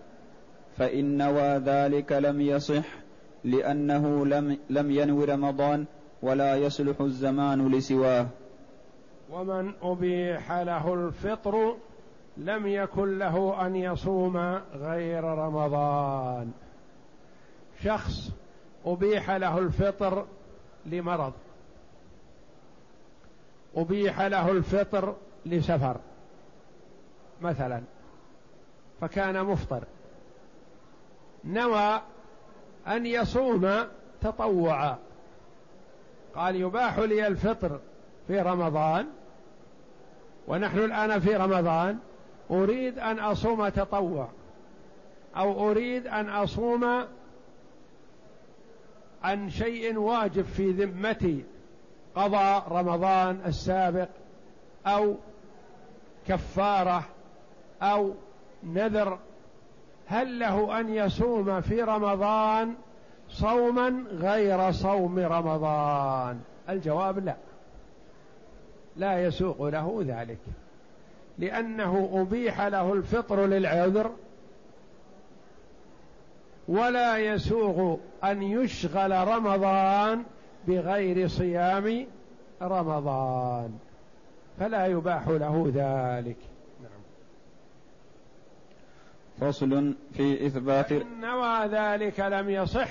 فإن 0.77 1.17
نوى 1.17 1.57
ذلك 1.57 2.11
لم 2.11 2.41
يصح 2.41 2.85
لأنه 3.43 4.25
لم, 4.25 4.57
لم 4.69 4.91
ينو 4.91 5.23
رمضان 5.23 5.85
ولا 6.21 6.55
يصلح 6.55 7.01
الزمان 7.01 7.71
لسواه. 7.71 8.27
ومن 9.31 9.73
أبيح 9.81 10.51
له 10.51 10.93
الفطر 10.93 11.75
لم 12.37 12.67
يكن 12.67 13.17
له 13.17 13.65
أن 13.67 13.75
يصوم 13.75 14.37
غير 14.73 15.23
رمضان. 15.23 16.51
شخص 17.83 18.31
أبيح 18.85 19.31
له 19.31 19.57
الفطر 19.59 20.25
لمرض 20.85 21.33
أبيح 23.75 24.21
له 24.21 24.51
الفطر 24.51 25.15
لسفر. 25.45 25.97
مثلا 27.43 27.81
فكان 29.01 29.45
مفطر. 29.45 29.83
نوى 31.43 32.01
أن 32.87 33.05
يصوم 33.05 33.69
تطوعا. 34.21 34.97
قال 36.35 36.55
يباح 36.55 36.99
لي 36.99 37.27
الفطر 37.27 37.79
في 38.27 38.39
رمضان 38.39 39.07
ونحن 40.47 40.77
الآن 40.77 41.19
في 41.19 41.35
رمضان 41.35 41.97
أريد 42.51 42.99
أن 42.99 43.19
أصوم 43.19 43.69
تطوع 43.69 44.27
أو 45.37 45.71
أريد 45.71 46.07
أن 46.07 46.29
أصوم 46.29 47.05
عن 49.23 49.49
شيء 49.49 49.97
واجب 49.97 50.45
في 50.45 50.71
ذمتي 50.71 51.45
قضاء 52.15 52.67
رمضان 52.71 53.41
السابق 53.45 54.07
أو 54.87 55.15
كفارة 56.27 57.03
أو 57.83 58.11
نذر 58.63 59.19
هل 60.07 60.39
له 60.39 60.79
أن 60.79 60.93
يصوم 60.93 61.61
في 61.61 61.81
رمضان 61.81 62.73
صوما 63.29 64.03
غير 64.11 64.71
صوم 64.71 65.19
رمضان؟ 65.19 66.39
الجواب 66.69 67.25
لا. 67.25 67.35
لا 68.95 69.23
يسوق 69.23 69.63
له 69.67 70.03
ذلك. 70.07 70.39
لأنه 71.37 72.09
أبيح 72.13 72.61
له 72.61 72.93
الفطر 72.93 73.45
للعذر 73.45 74.11
ولا 76.67 77.17
يسوغ 77.17 77.97
أن 78.23 78.43
يشغل 78.43 79.27
رمضان 79.27 80.23
بغير 80.67 81.27
صيام 81.27 82.05
رمضان. 82.61 83.73
فلا 84.59 84.85
يباح 84.85 85.27
له 85.27 85.71
ذلك. 85.75 86.52
فصل 89.43 89.93
في 90.13 90.45
إثبات 90.45 90.91
إن 90.91 91.21
نوى 91.21 91.65
ذلك 91.67 92.19
لم 92.19 92.49
يصح. 92.49 92.89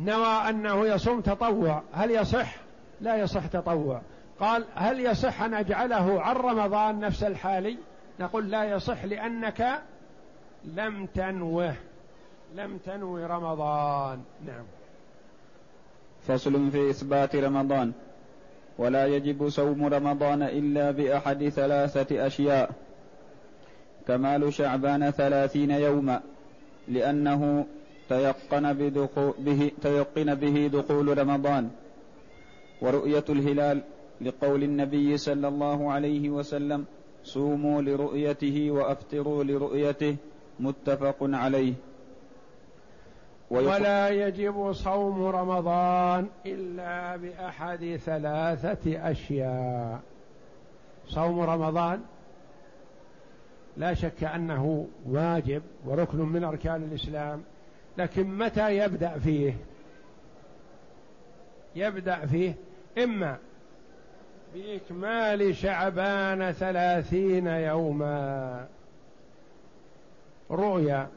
نوى 0.00 0.26
أنه 0.26 0.86
يصوم 0.86 1.20
تطوع. 1.20 1.82
هل 1.92 2.10
يصح؟ 2.10 2.56
لا 3.00 3.16
يصح 3.16 3.46
تطوع. 3.46 4.00
قال 4.40 4.64
هل 4.74 5.00
يصح 5.00 5.42
أن 5.42 5.54
أجعله 5.54 6.22
عن 6.22 6.36
رمضان 6.36 7.00
نفس 7.00 7.22
الحالي؟ 7.22 7.78
نقول 8.20 8.50
لا 8.50 8.64
يصح 8.64 9.04
لأنك 9.04 9.82
لم 10.64 11.06
تنوه. 11.06 11.74
لم 12.54 12.78
تنوي 12.78 13.24
رمضان. 13.24 14.22
نعم. 14.46 14.64
فصل 16.28 16.70
في 16.70 16.90
إثبات 16.90 17.36
رمضان. 17.36 17.92
ولا 18.78 19.06
يجب 19.06 19.48
صوم 19.48 19.86
رمضان 19.86 20.42
إلا 20.42 20.90
بأحد 20.90 21.48
ثلاثة 21.48 22.26
أشياء. 22.26 22.70
كمال 24.08 24.54
شعبان 24.54 25.10
ثلاثين 25.10 25.70
يوما 25.70 26.20
لأنه 26.88 27.66
تيقن, 28.08 28.72
به 29.38 29.70
تيقن 29.82 30.34
به 30.34 30.66
دخول 30.66 31.18
رمضان. 31.18 31.70
ورؤية 32.82 33.24
الهلال 33.28 33.82
لقول 34.20 34.62
النبي 34.62 35.16
صلى 35.16 35.48
الله 35.48 35.92
عليه 35.92 36.30
وسلم 36.30 36.84
صوموا 37.24 37.82
لرؤيته 37.82 38.70
وأفطروا 38.70 39.44
لرؤيته 39.44 40.16
متفق 40.60 41.16
عليه. 41.20 41.74
ولا 43.50 44.08
يجب 44.08 44.72
صوم 44.72 45.22
رمضان 45.22 46.26
إلا 46.46 47.16
بأحد 47.16 47.96
ثلاثة 47.96 49.10
أشياء. 49.10 50.00
صوم 51.08 51.40
رمضان 51.40 52.00
لا 53.76 53.94
شك 53.94 54.24
أنه 54.24 54.88
واجب 55.06 55.62
وركن 55.84 56.18
من 56.18 56.44
أركان 56.44 56.82
الإسلام 56.82 57.42
لكن 57.98 58.38
متى 58.38 58.76
يبدأ 58.76 59.18
فيه؟ 59.18 59.54
يبدأ 61.76 62.26
فيه 62.26 62.54
إما 62.98 63.38
بإكمال 64.54 65.56
شعبان 65.56 66.52
ثلاثين 66.52 67.46
يوما. 67.46 68.66
رؤيا 70.50 71.08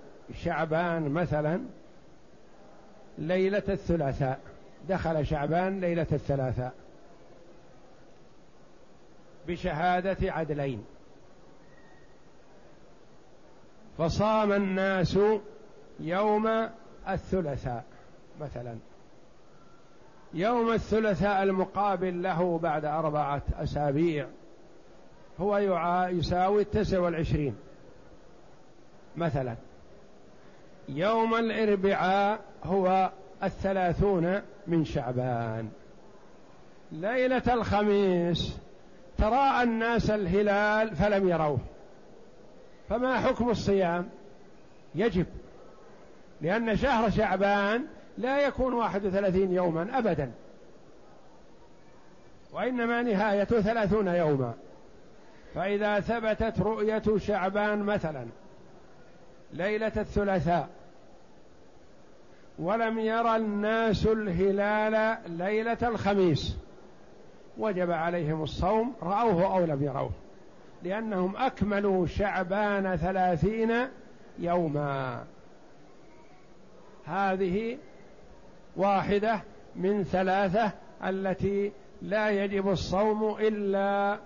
شعبان 0.43 1.09
مثلا 1.09 1.61
ليلة 3.17 3.63
الثلاثاء 3.69 4.39
دخل 4.89 5.25
شعبان 5.25 5.79
ليلة 5.79 6.07
الثلاثاء 6.11 6.73
بشهادة 9.47 10.31
عدلين. 10.31 10.85
فصام 13.97 14.51
الناس 14.51 15.19
يوم 15.99 16.69
الثلاثاء 17.09 17.83
مثلا. 18.41 18.75
يوم 20.33 20.71
الثلاثاء 20.71 21.43
المقابل 21.43 22.23
له 22.23 22.59
بعد 22.59 22.85
أربعة 22.85 23.41
أسابيع 23.53 24.27
هو 25.39 25.57
يساوي 26.07 26.61
التسع 26.61 26.99
والعشرين 26.99 27.55
مثلا. 29.17 29.55
يوم 30.89 31.35
الأربعاء 31.35 32.39
هو 32.63 33.11
الثلاثون 33.43 34.41
من 34.67 34.85
شعبان. 34.85 35.69
ليلة 36.91 37.53
الخميس 37.53 38.57
تراءى 39.17 39.63
الناس 39.63 40.09
الهلال 40.09 40.95
فلم 40.95 41.29
يروه. 41.29 41.59
فما 42.89 43.19
حكم 43.19 43.49
الصيام؟ 43.49 44.09
يجب. 44.95 45.25
لأن 46.41 46.77
شهر 46.77 47.09
شعبان 47.09 47.85
لا 48.17 48.39
يكون 48.39 48.73
واحد 48.73 49.05
وثلاثين 49.05 49.53
يوما 49.53 49.97
أبدا. 49.97 50.31
وإنما 52.53 53.01
نهايته 53.01 53.61
ثلاثون 53.61 54.07
يوما. 54.07 54.53
فإذا 55.55 55.99
ثبتت 55.99 56.59
رؤية 56.59 57.17
شعبان 57.17 57.79
مثلا 57.79 58.25
ليلة 59.53 59.91
الثلاثاء 59.97 60.69
ولم 62.59 62.99
يرى 62.99 63.35
الناس 63.35 64.05
الهلال 64.05 65.17
ليلة 65.27 65.77
الخميس 65.83 66.57
وجب 67.57 67.91
عليهم 67.91 68.43
الصوم 68.43 68.93
رأوه 69.03 69.55
أو 69.57 69.65
لم 69.65 69.83
يروه 69.83 70.11
لأنهم 70.85 71.35
أكملوا 71.37 72.07
شعبان 72.07 72.95
ثلاثين 72.95 73.73
يوما. 74.39 75.23
هذه 77.05 77.77
واحدة 78.75 79.39
من 79.75 80.03
ثلاثة 80.03 80.71
التي 81.05 81.71
لا 82.01 82.29
يجب 82.29 82.69
الصوم 82.69 83.35
إلا 83.39 84.17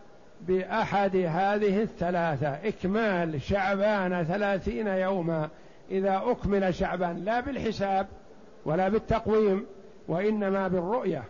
بأحد 0.42 1.16
هذه 1.16 1.82
الثلاثة. 1.82 2.50
إكمال 2.50 3.42
شعبان 3.42 4.24
ثلاثين 4.24 4.88
يوما. 4.88 5.50
إذا 5.92 6.22
أكمل 6.26 6.76
شعبان 6.76 7.26
لا 7.26 7.40
بالحساب 7.40 8.08
ولا 8.66 8.90
بالتقويم 8.90 9.66
وإنما 10.08 10.68
بالرؤية. 10.68 11.24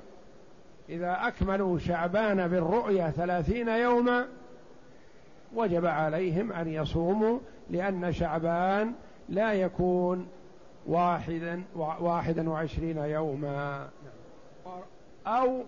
إذا 0.90 1.18
أكملوا 1.22 1.80
شعبان 1.80 2.48
بالرؤية 2.48 3.10
ثلاثين 3.10 3.68
يوما 3.68 4.26
وجب 5.56 5.86
عليهم 5.86 6.52
أن 6.52 6.68
يصوموا 6.68 7.40
لأن 7.70 8.12
شعبان 8.12 8.94
لا 9.30 9.54
يكون 9.54 10.28
واحدا 10.88 11.64
واحدا 11.76 12.50
وعشرين 12.50 12.98
يوما. 12.98 13.90
أو 15.28 15.64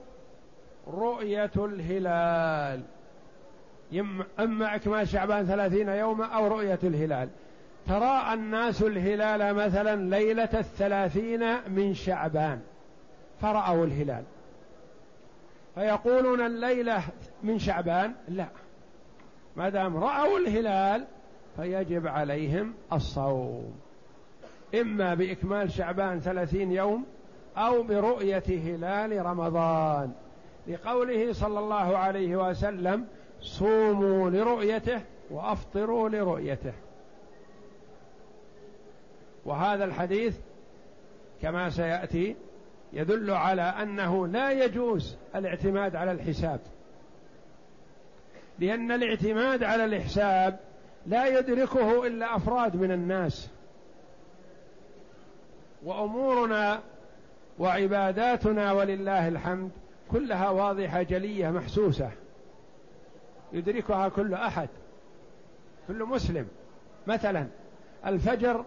رؤية 0.88 1.52
الهلال. 1.58 2.82
إما 4.40 4.76
إكمال 4.76 5.08
شعبان 5.08 5.46
ثلاثين 5.46 5.90
يوما 5.90 6.26
أو 6.26 6.48
رؤية 6.48 6.80
الهلال. 6.84 7.30
ترى 7.88 8.34
الناس 8.34 8.82
الهلال 8.82 9.56
مثلا 9.56 10.10
ليلة 10.10 10.50
الثلاثين 10.54 11.70
من 11.70 11.94
شعبان. 11.94 12.62
فرأوا 13.42 13.86
الهلال. 13.86 14.24
فيقولون 15.76 16.46
الليلة 16.46 17.04
من 17.44 17.60
شعبان؟ 17.60 18.14
لا. 18.28 18.48
ما 19.56 19.70
دام 19.70 19.98
رأوا 19.98 20.40
الهلال 20.40 21.06
فيجب 21.56 22.08
عليهم 22.08 22.74
الصوم. 22.94 23.74
إما 24.76 25.14
بإكمال 25.14 25.72
شعبان 25.72 26.20
ثلاثين 26.20 26.72
يوم 26.72 27.06
أو 27.58 27.84
برؤية 27.84 28.44
هلال 28.48 29.26
رمضان. 29.26 30.12
لقوله 30.68 31.34
صلى 31.34 31.60
الله 31.60 31.98
عليه 31.98 32.50
وسلم 32.50 33.08
صوموا 33.42 34.30
لرؤيته 34.30 35.02
وأفطروا 35.30 36.10
لرؤيته. 36.10 36.74
وهذا 39.46 39.84
الحديث 39.86 40.38
كما 41.42 41.70
سيأتي 41.70 42.36
يدل 42.94 43.32
على 43.32 43.62
أنه 43.62 44.28
لا 44.28 44.52
يجوز 44.52 45.18
الاعتماد 45.36 45.96
على 45.96 46.12
الحساب. 46.12 46.60
لأن 48.60 48.92
الاعتماد 48.92 49.64
على 49.64 49.86
الحساب 49.86 50.60
لا 51.08 51.40
يدركه 51.40 52.08
إلا 52.08 52.36
أفراد 52.36 52.76
من 52.76 52.92
الناس. 52.92 53.50
وأمورنا 55.84 56.82
وعباداتنا 57.60 58.72
ولله 58.72 59.28
الحمد 59.28 59.72
كلها 60.12 60.50
واضحة 60.50 61.02
جلية 61.02 61.50
محسوسة. 61.50 62.12
يدركها 63.54 64.10
كل 64.10 64.34
أحد 64.34 64.70
كل 65.88 66.04
مسلم. 66.04 66.48
مثلا 67.08 67.48
الفجر 68.06 68.66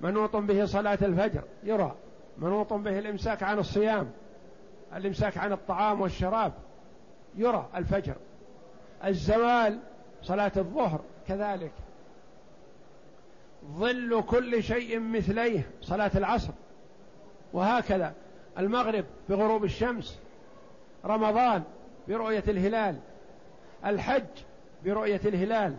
منوط 0.00 0.36
به 0.36 0.64
صلاة 0.64 0.98
الفجر 1.02 1.42
يرى. 1.64 1.94
منوط 2.38 2.72
به 2.72 2.98
الإمساك 2.98 3.42
عن 3.42 3.58
الصيام 3.58 4.10
الإمساك 4.96 5.38
عن 5.38 5.52
الطعام 5.52 6.00
والشراب 6.00 6.52
يرى 7.36 7.68
الفجر. 7.76 8.14
الزوال 9.04 9.78
صلاة 10.22 10.52
الظهر 10.56 11.00
كذلك. 11.28 11.72
ظل 13.66 14.22
كل 14.22 14.62
شيء 14.62 15.00
مثليه 15.00 15.70
صلاة 15.82 16.10
العصر. 16.14 16.52
وهكذا 17.52 18.14
المغرب 18.58 19.04
بغروب 19.28 19.64
الشمس 19.64 20.18
رمضان 21.04 21.62
برؤية 22.08 22.44
الهلال 22.48 22.96
الحج 23.84 24.24
برؤية 24.84 25.20
الهلال. 25.24 25.76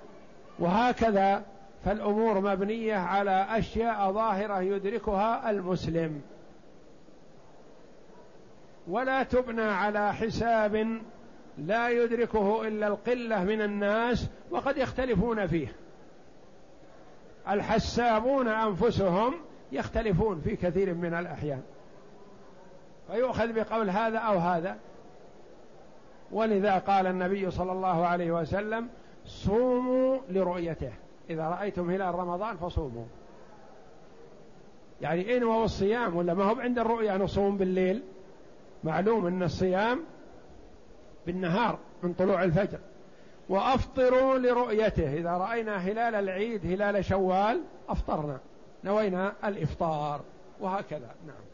وهكذا 0.59 1.43
فالأمور 1.85 2.39
مبنية 2.39 2.95
على 2.95 3.47
أشياء 3.49 4.11
ظاهرة 4.11 4.61
يدركها 4.61 5.49
المسلم. 5.49 6.21
ولا 8.87 9.23
تبنى 9.23 9.61
على 9.61 10.13
حساب 10.13 11.01
لا 11.57 11.89
يدركه 11.89 12.67
إلا 12.67 12.87
القلة 12.87 13.43
من 13.43 13.61
الناس 13.61 14.29
وقد 14.51 14.77
يختلفون 14.77 15.47
فيه. 15.47 15.75
الحسابون 17.49 18.47
أنفسهم 18.47 19.33
يختلفون 19.71 20.41
في 20.41 20.55
كثير 20.55 20.93
من 20.93 21.13
الأحيان. 21.13 21.61
فيؤخذ 23.11 23.53
بقول 23.53 23.89
هذا 23.89 24.17
أو 24.17 24.37
هذا. 24.37 24.77
ولذا 26.31 26.77
قال 26.77 27.07
النبي 27.07 27.51
صلى 27.51 27.71
الله 27.71 28.05
عليه 28.05 28.31
وسلم 28.31 28.89
صوموا 29.25 30.17
لرؤيته. 30.29 30.91
إذا 31.29 31.43
رأيتم 31.43 31.89
هلال 31.89 32.15
رمضان 32.15 32.57
فصوموا. 32.57 33.05
يعني 35.01 35.37
إن 35.37 35.43
هو 35.43 35.63
الصيام 35.63 36.15
ولا 36.15 36.33
ما 36.33 36.43
هو 36.43 36.59
عند 36.59 36.79
الرؤيا 36.79 37.17
نصوم 37.17 37.57
بالليل؟ 37.57 38.03
معلوم 38.83 39.27
أن 39.27 39.43
الصيام 39.43 40.03
بالنهار 41.27 41.79
من 42.03 42.13
طلوع 42.13 42.43
الفجر. 42.43 42.79
وأفطروا 43.49 44.37
لرؤيته. 44.37 45.13
إذا 45.13 45.31
رأينا 45.31 45.77
هلال 45.77 46.15
العيد 46.15 46.65
هلال 46.65 47.05
شوال 47.05 47.61
أفطرنا. 47.89 48.39
نوينا 48.83 49.33
الإفطار. 49.45 50.21
وهكذا. 50.61 51.15
نعم. 51.27 51.45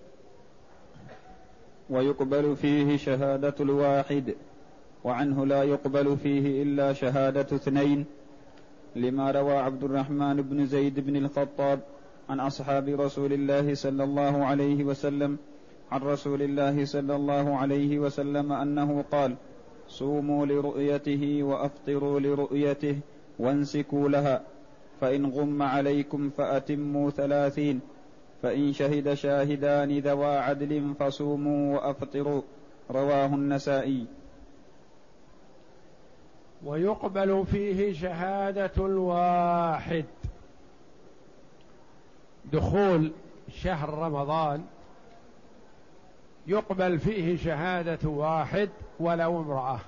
ويقبل 1.90 2.56
فيه 2.56 2.98
شهادة 2.98 3.56
الواحد. 3.60 4.36
وعنه 5.04 5.46
لا 5.46 5.64
يقبل 5.64 6.18
فيه 6.18 6.64
إلا 6.64 6.94
شهادة 6.94 7.56
اثنين. 7.56 8.06
لما 8.96 9.32
روى 9.32 9.54
عبد 9.54 9.84
الرحمن 9.84 10.42
بن 10.42 10.66
زيد 10.66 11.00
بن 11.00 11.16
الخطاب 11.16 11.80
عن 12.30 12.40
أصحاب 12.40 12.90
رسول 12.90 13.34
الله 13.34 13.76
صلى 13.76 14.04
الله 14.04 14.46
عليه 14.46 14.84
وسلم 14.84 15.38
عن 15.92 16.02
رسول 16.02 16.42
الله 16.42 16.86
صلى 16.86 17.16
الله 17.16 17.58
عليه 17.58 18.00
وسلم 18.00 18.52
أنه 18.52 19.04
قال 19.12 19.36
صوموا 19.88 20.46
لرؤيته 20.46 21.44
وأفطروا 21.44 22.20
لرؤيته 22.20 23.00
وانسكوا 23.40 24.10
لها 24.10 24.42
فإن 25.02 25.26
غم 25.26 25.62
عليكم 25.62 26.30
فأتموا 26.30 27.10
ثلاثين 27.10 27.80
فإن 28.42 28.74
شهد 28.74 29.14
شاهدان 29.14 30.00
ذوى 30.00 30.38
عدل 30.38 30.94
فصوموا 31.00 31.76
وأفطروا 31.76 32.42
رواه 32.92 33.26
النسائي. 33.26 34.06
ويقبل 36.66 37.46
فيه 37.52 37.94
شهادة 37.94 38.86
الواحد. 38.86 40.06
دخول 42.52 43.12
شهر 43.62 43.90
رمضان 43.90 44.66
يقبل 46.48 47.00
فيه 47.00 47.38
شهادة 47.38 48.10
واحد 48.10 48.70
ولو 49.04 49.42
امرأة. 49.42 49.80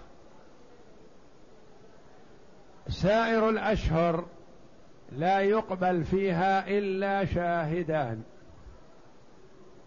سائر 2.88 3.50
الأشهر 3.50 4.26
لا 5.12 5.40
يقبل 5.40 6.04
فيها 6.04 6.68
إلا 6.68 7.26
شاهدان. 7.26 8.24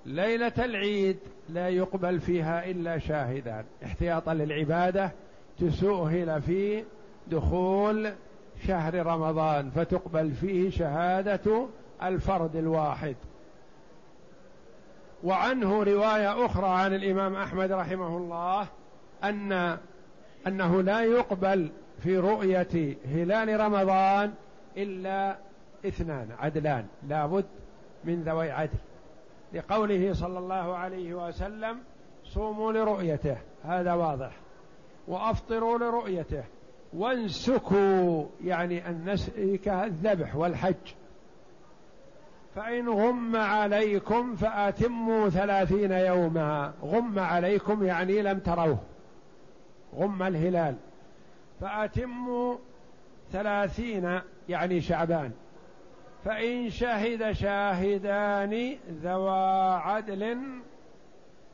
ليلة 0.07 0.53
العيد 0.59 1.19
لا 1.49 1.69
يقبل 1.69 2.21
فيها 2.21 2.65
إلا 2.71 2.99
شاهدان. 2.99 3.65
احتياطا 3.85 4.35
للعبادة 4.35 5.13
تسهل 5.59 6.43
في 6.43 6.85
دخول 7.27 8.13
شهر 8.67 9.07
رمضان 9.07 9.71
فتقبل 9.71 10.33
فيه 10.33 10.71
شهادة 10.71 11.67
الفرد 12.03 12.57
الواحد. 12.57 13.17
وعنه 15.25 15.83
رواية 15.83 16.47
أخرى 16.47 16.69
عن 16.69 16.95
الإمام 16.95 17.35
أحمد 17.35 17.73
رحمه 17.73 18.17
الله 18.17 18.69
أن 19.25 19.79
أنه 20.47 20.83
لا 20.83 21.01
يقبل 21.01 21.71
في 21.99 22.19
رؤية 22.19 22.97
هلال 23.05 23.61
رمضان 23.61 24.33
إلا 24.77 25.37
اثنان 25.87 26.29
عدلان 26.39 26.87
لابد 27.09 27.45
من 28.05 28.23
ذوي 28.23 28.51
عدل. 28.51 28.79
لقوله 29.53 30.13
صلى 30.13 30.39
الله 30.39 30.77
عليه 30.77 31.15
وسلم 31.15 31.79
صوموا 32.25 32.73
لرؤيته 32.73 33.37
هذا 33.65 33.93
واضح. 33.93 34.37
وأفطروا 35.09 35.79
لرؤيته. 35.79 36.45
وانسكوا 36.93 38.27
يعني 38.45 38.91
النسك 38.91 39.69
الذبح 39.69 40.37
والحج. 40.37 40.75
فإن 42.55 42.89
غم 42.89 43.37
عليكم 43.37 44.35
فأتموا 44.35 45.29
ثلاثين 45.29 45.93
يوما. 45.93 46.73
غم 46.83 47.19
عليكم 47.19 47.85
يعني 47.85 48.23
لم 48.23 48.39
تروه. 48.39 48.79
غم 49.97 50.23
الهلال. 50.23 50.75
فأتموا 51.61 52.57
ثلاثين 53.33 54.21
يعني 54.49 54.81
شعبان. 54.81 55.31
فإن 56.25 56.71
شهد 56.71 57.33
شاهدان 57.33 58.77
ذوى 59.03 59.75
عدل 59.75 60.39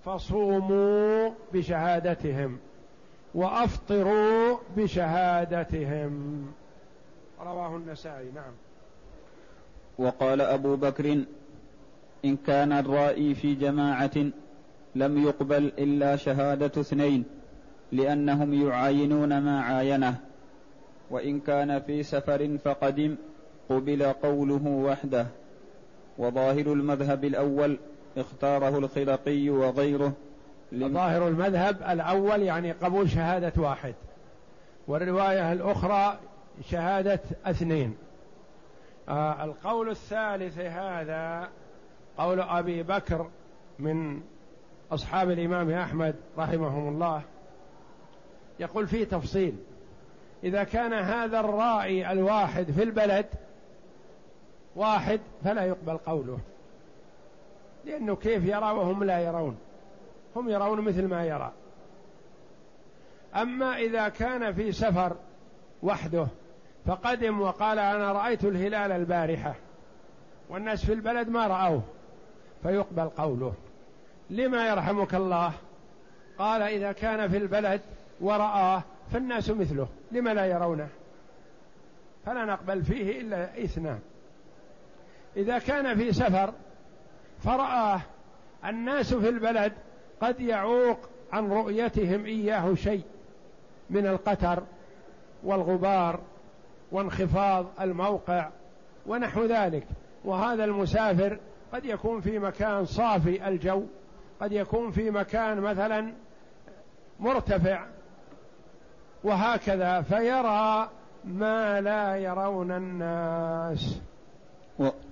فصوموا 0.05 1.31
بشهادتهم 1.53 2.59
وأفطروا 3.35 4.59
بشهادتهم. 4.77 6.47
رواه 7.41 7.77
النسائي 7.77 8.31
نعم. 8.35 8.53
وقال 9.99 10.41
أبو 10.41 10.77
بكر 10.77 11.25
إن 12.25 12.37
كان 12.37 12.73
الرائي 12.73 13.35
في 13.35 13.55
جماعة 13.55 14.17
لم 14.95 15.25
يقبل 15.25 15.73
إلا 15.79 16.17
شهادة 16.17 16.81
اثنين. 16.81 17.25
لأنهم 17.95 18.55
يعاينون 18.55 19.39
ما 19.39 19.61
عاينه. 19.61 20.17
وإن 21.11 21.41
كان 21.41 21.81
في 21.81 22.03
سفر 22.03 22.59
فقدم 22.65 23.17
قبل 23.69 24.03
قوله 24.03 24.67
وحده. 24.67 25.27
وظاهر 26.19 26.73
المذهب 26.73 27.25
الأول 27.25 27.79
اختاره 28.17 28.79
الخلقي 28.79 29.51
وغيره. 29.51 30.13
ظاهر 30.75 31.29
المذهب 31.29 31.83
الأول 31.83 32.43
يعني 32.43 32.73
قبول 32.73 33.11
شهادة 33.11 33.53
واحد. 33.57 33.95
والرواية 34.89 35.53
الأخرى 35.53 36.19
شهادة 36.71 37.21
اثنين. 37.47 37.97
آه 39.09 39.45
القول 39.45 39.91
الثالث 39.91 40.59
هذا 40.59 41.49
قول 42.19 42.41
أبي 42.41 42.83
بكر 42.83 43.27
من 43.79 44.21
أصحاب 44.93 45.31
الإمام 45.31 45.71
أحمد 45.71 46.15
رحمهم 46.39 46.89
الله 46.89 47.23
يقول 48.61 48.87
فيه 48.87 49.05
تفصيل. 49.05 49.57
إذا 50.45 50.65
كان 50.65 50.93
هذا 50.93 51.41
الرائي 51.41 52.13
الواحد 52.13 52.71
في 52.71 52.83
البلد 52.83 53.27
واحد 54.77 55.21
فلا 55.45 55.65
يقبل 55.65 55.97
قوله. 55.97 56.39
لأنه 57.85 58.17
كيف 58.17 58.45
يرى 58.45 58.71
وهم 58.71 59.05
لا 59.05 59.21
يرون. 59.21 59.57
هم 60.37 60.49
يرون 60.49 60.81
مثل 60.81 61.07
ما 61.07 61.25
يرى. 61.25 61.53
أما 63.37 63.77
إذا 63.77 64.09
كان 64.09 64.55
في 64.55 64.73
سفر 64.73 65.17
وحده 65.83 66.27
فقدم 66.87 67.41
وقال 67.41 67.79
أنا 67.79 68.13
رأيت 68.13 68.45
الهلال 68.45 68.93
البارحة 68.93 69.55
والناس 70.49 70.85
في 70.85 70.93
البلد 70.93 71.29
ما 71.29 71.47
رأوه 71.47 71.83
فيقبل 72.63 73.09
قوله. 73.09 73.55
لما 74.31 74.69
يرحمك 74.69 75.15
الله؟ 75.15 75.53
قال 76.39 76.63
إذا 76.63 76.93
كان 76.93 77.29
في 77.29 77.37
البلد 77.37 77.81
ورآه 78.25 78.83
فالناس 79.13 79.51
مثله 79.51 79.89
لما 80.13 80.35
لا 80.35 80.47
يرونه؟ 80.47 80.89
فلا 82.27 82.45
نقبل 82.45 82.83
فيه 82.83 83.21
إلا 83.21 83.65
إثنان. 83.65 83.99
إذا 85.37 85.59
كان 85.59 85.97
في 85.97 86.13
سفر 86.13 86.53
فرآه 87.45 88.01
الناس 88.65 89.15
في 89.15 89.29
البلد 89.29 89.73
قد 90.21 90.41
يعوق 90.41 90.99
عن 91.33 91.51
رؤيتهم 91.51 92.25
إياه 92.25 92.75
شيء 92.75 93.03
من 93.91 94.07
القتر 94.07 94.63
والغبار 95.43 96.21
وانخفاض 96.93 97.67
الموقع 97.81 98.51
ونحو 99.07 99.45
ذلك. 99.45 99.87
وهذا 100.25 100.65
المسافر 100.65 101.39
قد 101.73 101.85
يكون 101.85 102.21
في 102.21 102.39
مكان 102.39 102.85
صافي 102.85 103.49
الجو 103.49 103.83
قد 104.41 104.53
يكون 104.53 104.91
في 104.91 105.11
مكان 105.11 105.61
مثلا 105.61 106.13
مرتفع 107.21 107.87
وهكذا 109.25 110.01
فيرى 110.01 110.89
ما 111.25 111.81
لا 111.81 112.17
يرون 112.17 112.71
الناس. 112.71 114.01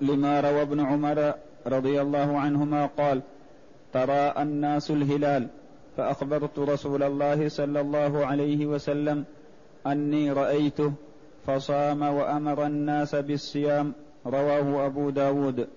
لما 0.01 0.41
روى 0.41 0.63
ابن 0.63 0.81
عمر 0.81 1.33
رضي 1.67 2.01
الله 2.01 2.39
عنهما 2.39 2.87
قال 2.87 3.23
ترى 3.93 4.35
الناس 4.39 4.91
الهلال. 4.91 5.49
فأخبرت 5.97 6.59
رسول 6.59 7.03
الله 7.03 7.49
صلى 7.49 7.81
الله 7.81 8.27
عليه 8.27 8.67
وسلم 8.67 9.25
أني 9.87 10.33
رأيته 10.33 10.93
فصام 11.47 12.03
وأمر 12.03 12.67
الناس 12.67 13.15
بالصيام. 13.15 13.93
رواه 14.27 14.87
أبو 14.87 15.11
داود. 15.11 15.69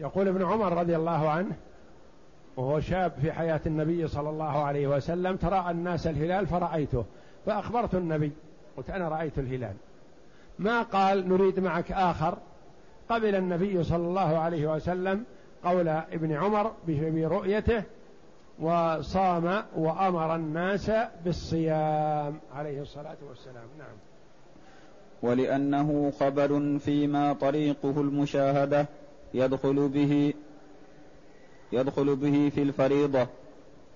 يقول 0.00 0.28
ابن 0.28 0.44
عمر 0.44 0.72
رضي 0.78 0.96
الله 0.96 1.30
عنه 1.30 1.56
وهو 2.56 2.80
شاب 2.80 3.12
في 3.22 3.32
حياة 3.32 3.60
النبي 3.66 4.08
صلى 4.08 4.30
الله 4.30 4.64
عليه 4.64 4.86
وسلم 4.86 5.36
ترى 5.36 5.70
الناس 5.70 6.06
الهلال 6.06 6.46
فرأيته. 6.46 7.04
فأخبرت 7.46 7.94
النبي 7.94 8.32
قلت 8.76 8.90
أنا 8.90 9.08
رأيت 9.08 9.38
الهلال. 9.38 9.74
ما 10.58 10.82
قال 10.82 11.28
نريد 11.28 11.60
معك 11.60 11.92
آخر؟ 11.92 12.38
قبل 13.08 13.34
النبي 13.34 13.84
صلى 13.84 14.06
الله 14.06 14.38
عليه 14.38 14.74
وسلم 14.74 15.24
قول 15.64 15.88
ابن 15.88 16.32
عمر 16.32 16.72
برؤيته 16.88 17.82
وصام 18.60 19.62
وأمر 19.76 20.34
الناس 20.34 20.90
بالصيام 21.24 22.40
عليه 22.54 22.82
الصلاة 22.82 23.16
والسلام. 23.28 23.66
نعم. 23.78 23.96
ولأنه 25.22 26.12
خبر 26.20 26.78
فيما 26.78 27.32
طريقه 27.32 28.00
المشاهدة 28.00 28.86
يدخل 29.34 29.88
به 29.88 30.34
يدخل 31.72 32.16
به 32.16 32.50
في 32.54 32.62
الفريضة 32.62 33.26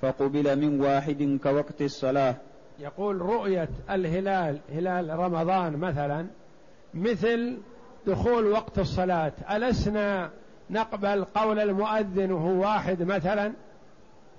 فقبل 0.02 0.58
من 0.58 0.80
واحد 0.80 1.38
كوقت 1.42 1.82
الصلاة. 1.82 2.34
يقول 2.80 3.20
رؤية 3.20 3.68
الهلال 3.90 4.58
هلال 4.72 5.18
رمضان 5.18 5.76
مثلا 5.76 6.26
مثل 6.94 7.58
دخول 8.06 8.46
وقت 8.46 8.78
الصلاة. 8.78 9.32
ألسنا 9.50 10.30
نقبل 10.70 11.24
قول 11.24 11.60
المؤذن 11.60 12.32
وهو 12.32 12.60
واحد 12.62 13.02
مثلا؟ 13.02 13.52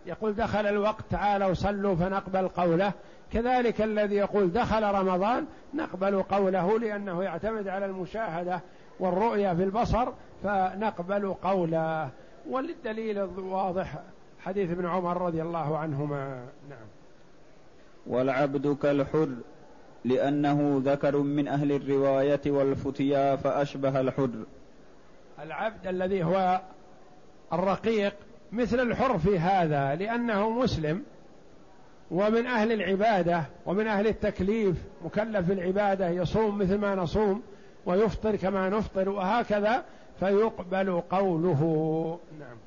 يقول 0.05 0.33
دخل 0.33 0.65
الوقت 0.65 1.03
تعالوا 1.09 1.53
صلوا 1.53 1.95
فنقبل 1.95 2.47
قوله. 2.47 2.91
كذلك 3.33 3.81
الذي 3.81 4.15
يقول 4.15 4.51
دخل 4.51 4.83
رمضان 4.83 5.45
نقبل 5.73 6.23
قوله 6.23 6.79
لأنه 6.79 7.23
يعتمد 7.23 7.67
على 7.67 7.85
المشاهدة 7.85 8.61
والرؤية 8.99 9.53
في 9.53 9.63
البصر 9.63 10.11
فنقبل 10.43 11.33
قوله. 11.33 12.09
وللدليل 12.49 13.17
الواضح 13.17 13.99
حديث 14.39 14.71
ابن 14.71 14.85
عمر 14.85 15.21
رضي 15.21 15.41
الله 15.41 15.77
عنهما. 15.77 16.45
نعم. 16.69 17.00
والعبد 18.07 18.77
كالحر 18.81 19.29
لأنه 20.05 20.81
ذكر 20.85 21.17
من 21.17 21.47
أهل 21.47 21.71
الرواية 21.71 22.41
والفتيا 22.47 23.35
فأشبه 23.35 23.99
الحر. 23.99 24.29
العبد 25.43 25.87
الذي 25.87 26.23
هو 26.23 26.61
الرقيق 27.53 28.13
مثل 28.51 28.79
الحر 28.79 29.17
في 29.17 29.39
هذا 29.39 29.95
لأنه 29.95 30.49
مسلم 30.49 31.03
ومن 32.11 32.45
أهل 32.45 32.71
العبادة 32.71 33.43
ومن 33.65 33.87
أهل 33.87 34.07
التكليف 34.07 34.75
مكلف 35.05 35.47
بالعبادة 35.47 36.09
يصوم 36.09 36.57
مثل 36.57 36.77
ما 36.77 36.95
نصوم 36.95 37.41
ويفطر 37.85 38.35
كما 38.35 38.69
نفطر 38.69 39.09
وهكذا 39.09 39.83
فيقبل 40.19 41.01
قوله. 41.01 42.19
نعم. 42.39 42.57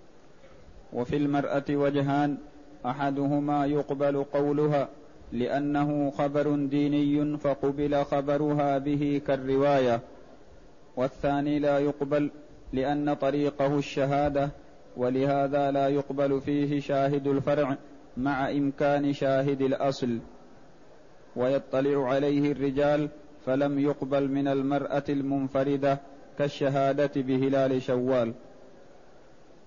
وفي 0.92 1.16
المرأة 1.16 1.64
وجهان 1.70 2.36
أحدهما 2.86 3.66
يقبل 3.66 4.24
قولها 4.24 4.88
لأنه 5.34 6.10
خبر 6.10 6.56
ديني 6.56 7.38
فقبل 7.38 8.04
خبرها 8.04 8.78
به 8.78 9.20
كالرواية. 9.26 10.00
والثاني 10.96 11.58
لا 11.58 11.78
يقبل 11.78 12.30
لأن 12.72 13.14
طريقه 13.14 13.78
الشهادة 13.78 14.50
ولهذا 14.96 15.70
لا 15.70 15.88
يقبل 15.88 16.40
فيه 16.40 16.80
شاهد 16.80 17.26
الفرع 17.26 17.76
مع 18.16 18.50
إمكان 18.50 19.12
شاهد 19.12 19.62
الأصل. 19.62 20.18
ويطلع 21.36 22.08
عليه 22.08 22.52
الرجال 22.52 23.08
فلم 23.46 23.78
يقبل 23.78 24.28
من 24.28 24.48
المرأة 24.48 25.04
المنفردة 25.08 25.98
كالشهادة 26.38 27.10
بهلال 27.16 27.82
شوال. 27.82 28.34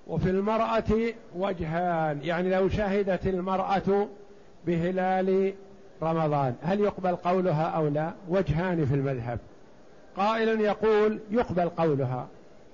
وفي 0.07 0.29
المرأة 0.29 1.13
وجهان 1.35 2.19
يعني 2.23 2.49
لو 2.49 2.69
شهدت 2.69 3.27
المرأة 3.27 4.07
بهلال 4.65 5.53
رمضان. 6.03 6.55
هل 6.63 6.79
يقبل 6.79 7.15
قولها 7.15 7.63
أو 7.63 7.87
لا؟ 7.87 8.11
وجهان 8.29 8.85
في 8.85 8.93
المذهب. 8.93 9.39
قائل 10.17 10.61
يقول 10.61 11.19
يقبل 11.31 11.69
قولها. 11.69 12.27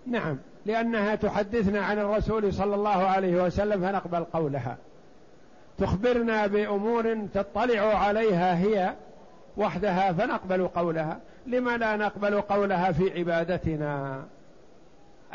نعم 0.08 0.38
لأنها 0.66 1.16
تحدثنا 1.16 1.82
عن 1.82 2.00
الرسول 2.00 2.54
صلى 2.54 2.76
الله 2.76 2.90
عليه 2.90 3.44
وسلم 3.44 3.82
فنقبل 3.82 4.24
قولها. 4.24 4.78
تخبرنا 5.78 6.48
بأمور 6.48 7.28
تطلع 7.34 7.82
عليها 7.82 8.58
هي 8.58 8.94
وحدها 9.58 10.14
فنقبل 10.14 10.68
قولها. 10.68 11.20
لما 11.48 11.78
لا 11.78 11.96
نقبل 11.96 12.42
قولها 12.42 12.92
في 12.92 13.20
عبادتنا؟ 13.20 14.24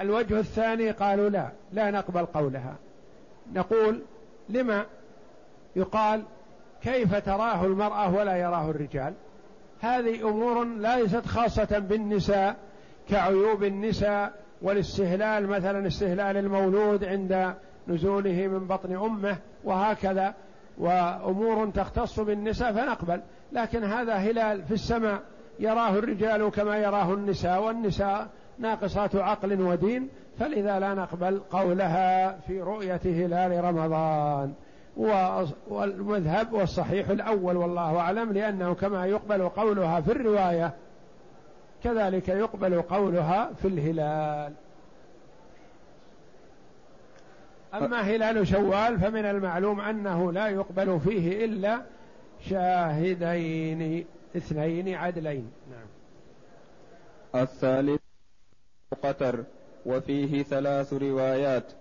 الوجه 0.01 0.41
الثاني 0.41 0.91
قالوا 0.91 1.29
لا 1.29 1.49
لا 1.73 1.91
نقبل 1.91 2.27
قولها. 2.27 2.75
نقول 3.55 4.01
لما 4.49 4.87
يقال 5.77 6.23
كيف 6.83 7.15
تراه 7.15 7.65
المرأة 7.65 8.15
ولا 8.15 8.37
يراه 8.37 8.71
الرجال؟ 8.71 9.15
هذه 9.81 10.29
أمور 10.29 10.65
ليست 10.65 11.27
خاصة 11.27 11.79
بالنساء 11.79 12.57
كعيوب 13.09 13.65
النساء 13.65 14.33
والاستهلال 14.63 15.47
مثلا 15.47 15.87
استهلال 15.87 16.37
المولود 16.37 17.05
عند 17.05 17.55
نزوله 17.89 18.47
من 18.47 18.67
بطن 18.67 18.97
أمه 18.97 19.37
وهكذا 19.65 20.35
وأمور 20.79 21.71
تختص 21.71 22.21
بالنساء 22.21 22.73
فنقبل. 22.73 23.21
لكن 23.53 23.85
هذا 23.85 24.15
هلال 24.15 24.63
في 24.63 24.75
السماء. 24.75 25.23
يراه 25.61 25.91
الرجال 25.91 26.51
كما 26.51 26.77
يراه 26.77 27.15
النساء 27.15 27.63
والنساء 27.63 28.29
ناقصات 28.59 29.17
عقل 29.17 29.63
ودين 29.63 30.09
فلذا 30.39 30.79
لا 30.79 30.95
نقبل 30.95 31.41
قولها 31.51 32.39
في 32.47 32.61
رؤية 32.61 33.01
هلال 33.05 33.65
رمضان. 33.65 34.53
والمذهب 35.69 36.53
والصحيح 36.53 37.09
الأول 37.09 37.57
والله 37.57 37.99
أعلم 37.99 38.33
لأنه 38.33 38.75
كما 38.75 39.07
يقبل 39.07 39.49
قولها 39.49 40.01
في 40.01 40.13
الرواية 40.13 40.75
كذلك 41.85 42.29
يقبل 42.29 42.83
قولها 42.83 43.53
في 43.63 43.69
الهلال. 43.69 44.53
أما 47.75 48.01
هلال 48.01 48.47
شوال 48.47 49.01
فمن 49.01 49.25
المعلوم 49.25 49.81
أنه 49.81 50.33
لا 50.33 50.49
يقبل 50.49 51.01
فيه 51.01 51.45
إلا 51.45 51.83
شاهدين 52.41 54.07
اثنين 54.37 54.95
عدلين. 54.95 55.51
نعم. 55.71 55.87
الثالث 57.43 58.01
قتر 59.03 59.45
وفيه 59.87 60.43
ثلاث 60.43 60.93
روايات. 60.93 61.73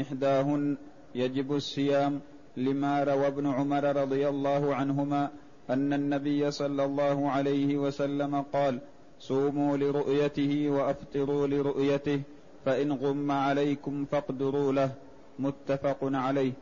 إحداهن 0.00 0.76
يجب 1.14 1.52
الصيام 1.52 2.20
لما 2.56 3.04
روى 3.04 3.26
ابن 3.26 3.46
عمر 3.46 3.96
رضي 3.96 4.28
الله 4.28 4.74
عنهما 4.74 5.30
أن 5.70 5.92
النبي 5.92 6.50
صلى 6.50 6.84
الله 6.84 7.30
عليه 7.30 7.76
وسلم 7.76 8.42
قال 8.42 8.78
صوموا 9.20 9.76
لرؤيته 9.76 10.70
وأفطروا 10.70 11.46
لرؤيته 11.46 12.20
فإن 12.64 12.92
غم 12.92 13.30
عليكم 13.30 14.04
فاقدروا 14.04 14.72
له. 14.72 14.90
متفق 15.38 15.98
عليه. 16.02 16.52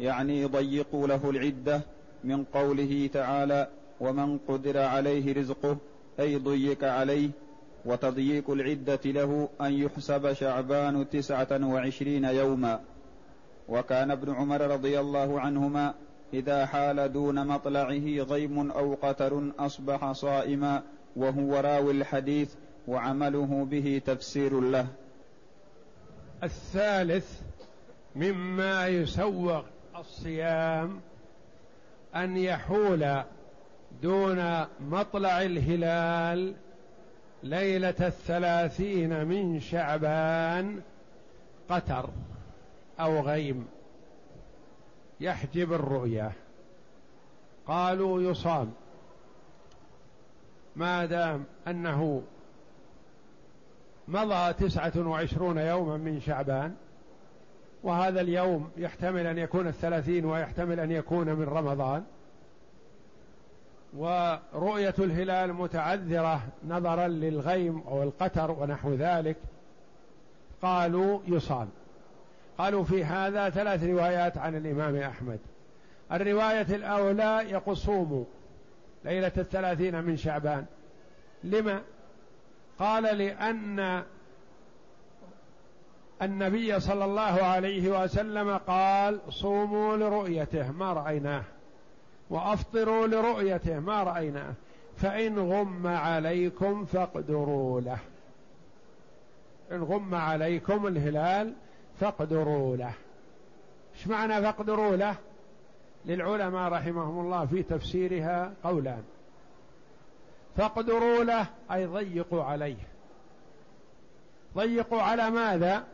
يعني 0.00 0.44
ضيقوا 0.44 1.06
له 1.06 1.30
العدة 1.30 1.80
من 2.24 2.44
قوله 2.44 3.10
تعالى 3.12 3.68
ومن 4.00 4.38
قدر 4.38 4.78
عليه 4.78 5.32
رزقه 5.32 5.76
أي 6.20 6.36
ضيق 6.36 6.84
عليه. 6.84 7.30
وتضييق 7.86 8.50
العدة 8.50 9.00
له 9.04 9.48
أن 9.60 9.72
يحسب 9.72 10.32
شعبان 10.32 11.10
تسعة 11.10 11.68
وعشرين 11.72 12.24
يوما. 12.24 12.80
وكان 13.68 14.10
ابن 14.10 14.34
عمر 14.34 14.60
رضي 14.60 15.00
الله 15.00 15.40
عنهما 15.40 15.94
إذا 16.34 16.66
حال 16.66 17.12
دون 17.12 17.46
مطلعه 17.46 18.22
غيم 18.22 18.70
أو 18.70 18.94
قتر 19.02 19.52
أصبح 19.58 20.12
صائما 20.12 20.82
وهو 21.16 21.60
راوي 21.60 21.92
الحديث 21.92 22.54
وعمله 22.88 23.66
به 23.70 24.02
تفسير 24.06 24.60
له. 24.60 24.86
الثالث 26.42 27.40
مما 28.16 28.86
يسوغ 28.86 29.62
الصيام 29.98 31.00
أن 32.14 32.36
يحول 32.36 33.22
دون 34.02 34.64
مطلع 34.80 35.42
الهلال 35.42 36.54
ليلة 37.42 37.94
الثلاثين 38.00 39.24
من 39.24 39.60
شعبان 39.60 40.80
قتر. 41.70 42.10
أو 43.00 43.20
غيم 43.20 43.66
يحجب 45.20 45.72
الرؤية 45.72 46.32
قالوا 47.66 48.22
يصام. 48.22 48.72
ما 50.76 51.04
دام 51.06 51.44
أنه 51.68 52.22
مضى 54.08 54.52
تسعة 54.52 54.92
وعشرون 54.96 55.58
يوما 55.58 55.96
من 55.96 56.20
شعبان 56.20 56.74
وهذا 57.82 58.20
اليوم 58.20 58.70
يحتمل 58.76 59.26
أن 59.26 59.38
يكون 59.38 59.66
الثلاثين 59.66 60.24
ويحتمل 60.24 60.80
أن 60.80 60.90
يكون 60.90 61.26
من 61.26 61.44
رمضان. 61.44 62.04
ورؤية 63.96 64.94
الهلال 64.98 65.52
متعذرة 65.52 66.42
نظرا 66.68 67.08
للغيم 67.08 67.82
أو 67.88 68.02
القتر 68.02 68.50
ونحو 68.50 68.94
ذلك. 68.94 69.36
قالوا 70.62 71.20
يصام. 71.26 71.68
قالوا 72.58 72.84
في 72.84 73.04
هذا 73.04 73.50
ثلاث 73.50 73.84
روايات 73.84 74.38
عن 74.38 74.56
الإمام 74.56 74.96
أحمد. 74.96 75.38
الرواية 76.12 76.66
الأولى 76.76 77.46
يقول 77.50 77.76
صوموا 77.76 78.24
ليلة 79.04 79.32
الثلاثين 79.38 80.04
من 80.04 80.16
شعبان. 80.16 80.66
لما؟ 81.44 81.80
قال 82.78 83.02
لأن 83.02 84.02
النبي 86.22 86.80
صلى 86.80 87.04
الله 87.04 87.20
عليه 87.20 88.02
وسلم 88.02 88.56
قال 88.56 89.20
صوموا 89.28 89.96
لرؤيته 89.96 90.72
ما 90.72 90.92
رأيناه. 90.92 91.42
وأفطروا 92.30 93.06
لرؤيته 93.06 93.78
ما 93.78 94.02
رأيناه. 94.02 94.54
فإن 94.96 95.38
غم 95.38 95.86
عليكم 95.86 96.84
فاقدروا 96.84 97.80
له. 97.80 97.98
إن 99.72 99.82
غم 99.82 100.14
عليكم 100.14 100.86
الهلال 100.86 101.52
فاقدروا 102.00 102.76
له 102.76 102.92
إيش 103.94 104.06
معنى 104.06 104.42
فاقدروا 104.42 104.96
له 104.96 105.14
للعلماء 106.06 106.72
رحمهم 106.72 107.20
الله 107.20 107.46
في 107.46 107.62
تفسيرها 107.62 108.52
قولان. 108.64 109.02
فاقدروا 110.56 111.24
له 111.24 111.46
أي 111.72 111.86
ضيقوا 111.86 112.42
عليه. 112.42 112.76
ضيقوا 114.54 115.02
على 115.02 115.30
ماذا؟ 115.30 115.84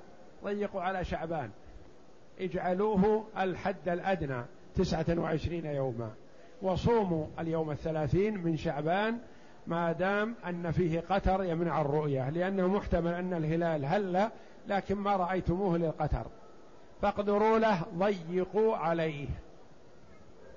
ضيقوا 0.45 0.83
على 0.83 1.05
شعبان. 1.05 1.51
اجعلوه 2.41 3.25
الحد 3.39 3.89
الأدنى 3.89 4.43
تسعة 4.77 5.07
وعشرين 5.19 5.67
يوما. 5.67 6.11
وصوموا 6.63 7.27
اليوم 7.39 7.71
الثلاثين 7.71 8.45
من 8.45 8.57
شعبان 8.57 9.19
ما 9.67 9.93
دام 9.93 10.35
أن 10.47 10.71
فيه 10.71 11.01
قتر 11.11 11.45
يمنع 11.45 11.81
الرؤية 11.81 12.31
لأنه 12.31 12.67
محتمل 12.69 13.15
أن 13.15 13.33
الهلال 13.33 13.85
هل 13.85 14.31
لكن 14.69 14.95
ما 14.95 15.17
رأيتموه 15.17 15.79
للقتر. 15.79 16.27
فاقدروا 17.03 17.59
له 17.59 17.83
ضيقوا 17.99 18.77
عليه. 18.77 19.29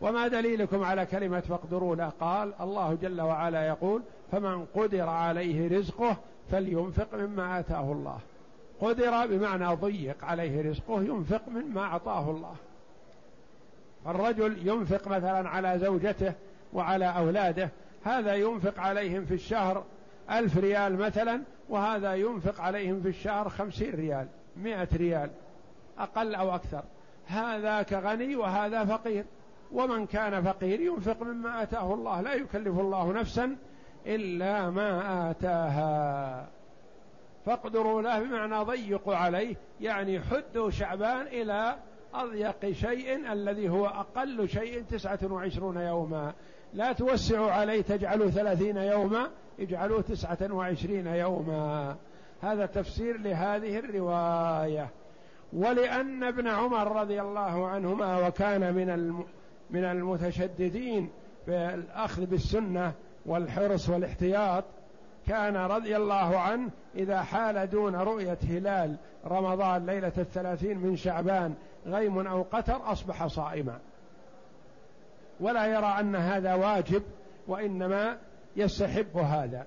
وما 0.01 0.27
دليلكم 0.27 0.83
على 0.83 1.05
كلمة 1.05 1.39
فاقدروا 1.39 1.95
له؟ 1.95 2.11
قال 2.19 2.53
الله 2.61 2.97
جل 3.01 3.21
وعلا 3.21 3.67
يقول 3.67 4.01
فمن 4.31 4.65
قدر 4.65 5.09
عليه 5.09 5.77
رزقه 5.77 6.17
فلينفق 6.51 7.07
مما 7.13 7.59
آتاه 7.59 7.91
الله. 7.91 8.19
قدر 8.81 9.27
بمعنى 9.27 9.75
ضيق 9.75 10.23
عليه 10.23 10.69
رزقه 10.69 11.01
ينفق 11.01 11.41
مما 11.47 11.81
أعطاه 11.81 12.31
الله. 12.31 12.55
الرجل 14.07 14.67
ينفق 14.67 15.07
مثلا 15.07 15.49
على 15.49 15.79
زوجته 15.79 16.33
وعلى 16.73 17.05
أولاده 17.05 17.69
هذا 18.03 18.35
ينفق 18.35 18.79
عليهم 18.79 19.25
في 19.25 19.33
الشهر 19.33 19.83
ألف 20.31 20.57
ريال 20.57 20.97
مثلا 20.97 21.41
وهذا 21.69 22.15
ينفق 22.15 22.61
عليهم 22.61 23.01
في 23.01 23.07
الشهر 23.07 23.49
خمسين 23.49 23.95
ريال 23.95 24.27
مئة 24.57 24.87
ريال 24.93 25.29
أقل 25.99 26.35
أو 26.35 26.55
أكثر. 26.55 26.83
هذا 27.27 27.81
كغني 27.81 28.35
وهذا 28.35 28.85
فقير. 28.85 29.25
ومن 29.71 30.05
كان 30.05 30.43
فقير 30.43 30.79
ينفق 30.79 31.21
مما 31.21 31.63
آتاه 31.63 31.93
الله 31.93 32.21
لا 32.21 32.33
يكلف 32.33 32.79
الله 32.79 33.13
نفسا 33.13 33.55
إلا 34.05 34.69
ما 34.69 35.31
آتاها. 35.31 36.47
فاقدروا 37.45 38.01
له 38.01 38.19
بمعنى 38.19 38.63
ضيقوا 38.63 39.15
عليه 39.15 39.55
يعني 39.81 40.19
حدوا 40.19 40.69
شعبان 40.69 41.27
إلى 41.27 41.75
أضيق 42.13 42.71
شيء 42.71 43.31
الذي 43.31 43.69
هو 43.69 43.85
أقل 43.85 44.49
شيء 44.49 44.83
تسعة 44.83 45.19
وعشرون 45.23 45.77
يوما. 45.77 46.33
لا 46.73 46.93
توسعوا 46.93 47.51
عليه 47.51 47.81
تجعلوا 47.81 48.29
ثلاثين 48.29 48.77
يوما 48.77 49.29
اجعلوه 49.59 50.01
تسعة 50.01 50.37
وعشرين 50.51 51.07
يوما. 51.07 51.95
هذا 52.41 52.65
تفسير 52.65 53.17
لهذه 53.17 53.79
الرواية. 53.79 54.89
ولأن 55.53 56.23
ابن 56.23 56.47
عمر 56.47 57.01
رضي 57.01 57.21
الله 57.21 57.67
عنهما 57.67 58.27
وكان 58.27 58.73
من 58.73 59.13
من 59.69 59.83
المتشددين 59.83 61.09
في 61.45 61.73
الأخذ 61.73 62.25
بالسنة 62.25 62.93
والحرص 63.25 63.89
والاحتياط 63.89 64.63
كان 65.27 65.55
رضي 65.55 65.97
الله 65.97 66.39
عنه 66.39 66.69
إذا 66.95 67.21
حال 67.21 67.69
دون 67.69 67.95
رؤية 67.95 68.37
هلال 68.49 68.95
رمضان 69.25 69.85
ليلة 69.85 70.11
الثلاثين 70.17 70.77
من 70.77 70.95
شعبان 70.95 71.53
غيم 71.85 72.27
أو 72.27 72.45
قتر 72.51 72.91
أصبح 72.91 73.27
صائما. 73.27 73.79
ولا 75.39 75.65
يرى 75.65 75.99
أن 75.99 76.15
هذا 76.15 76.53
واجب 76.53 77.03
وإنما 77.47 78.17
يستحب 78.55 79.17
هذا. 79.17 79.65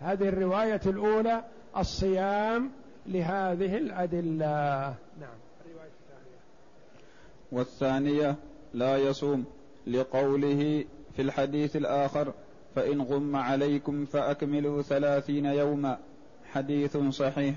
هذه 0.00 0.28
الرواية 0.28 0.80
الأولى 0.86 1.44
الصيام 1.76 2.70
لهذه 3.06 3.76
الأدلة. 3.76 4.94
نعم. 5.20 5.38
الرواية 5.66 5.90
الثانية 6.00 6.40
والثانية 7.52 8.36
لا 8.74 8.96
يصوم 8.96 9.44
لقوله 9.86 10.84
في 11.16 11.22
الحديث 11.22 11.76
الآخر 11.76 12.32
فإن 12.74 13.02
غم 13.02 13.36
عليكم 13.36 14.04
فأكملوا 14.04 14.82
ثلاثين 14.82 15.46
يوما. 15.46 15.98
حديث 16.52 16.96
صحيح. 16.96 17.54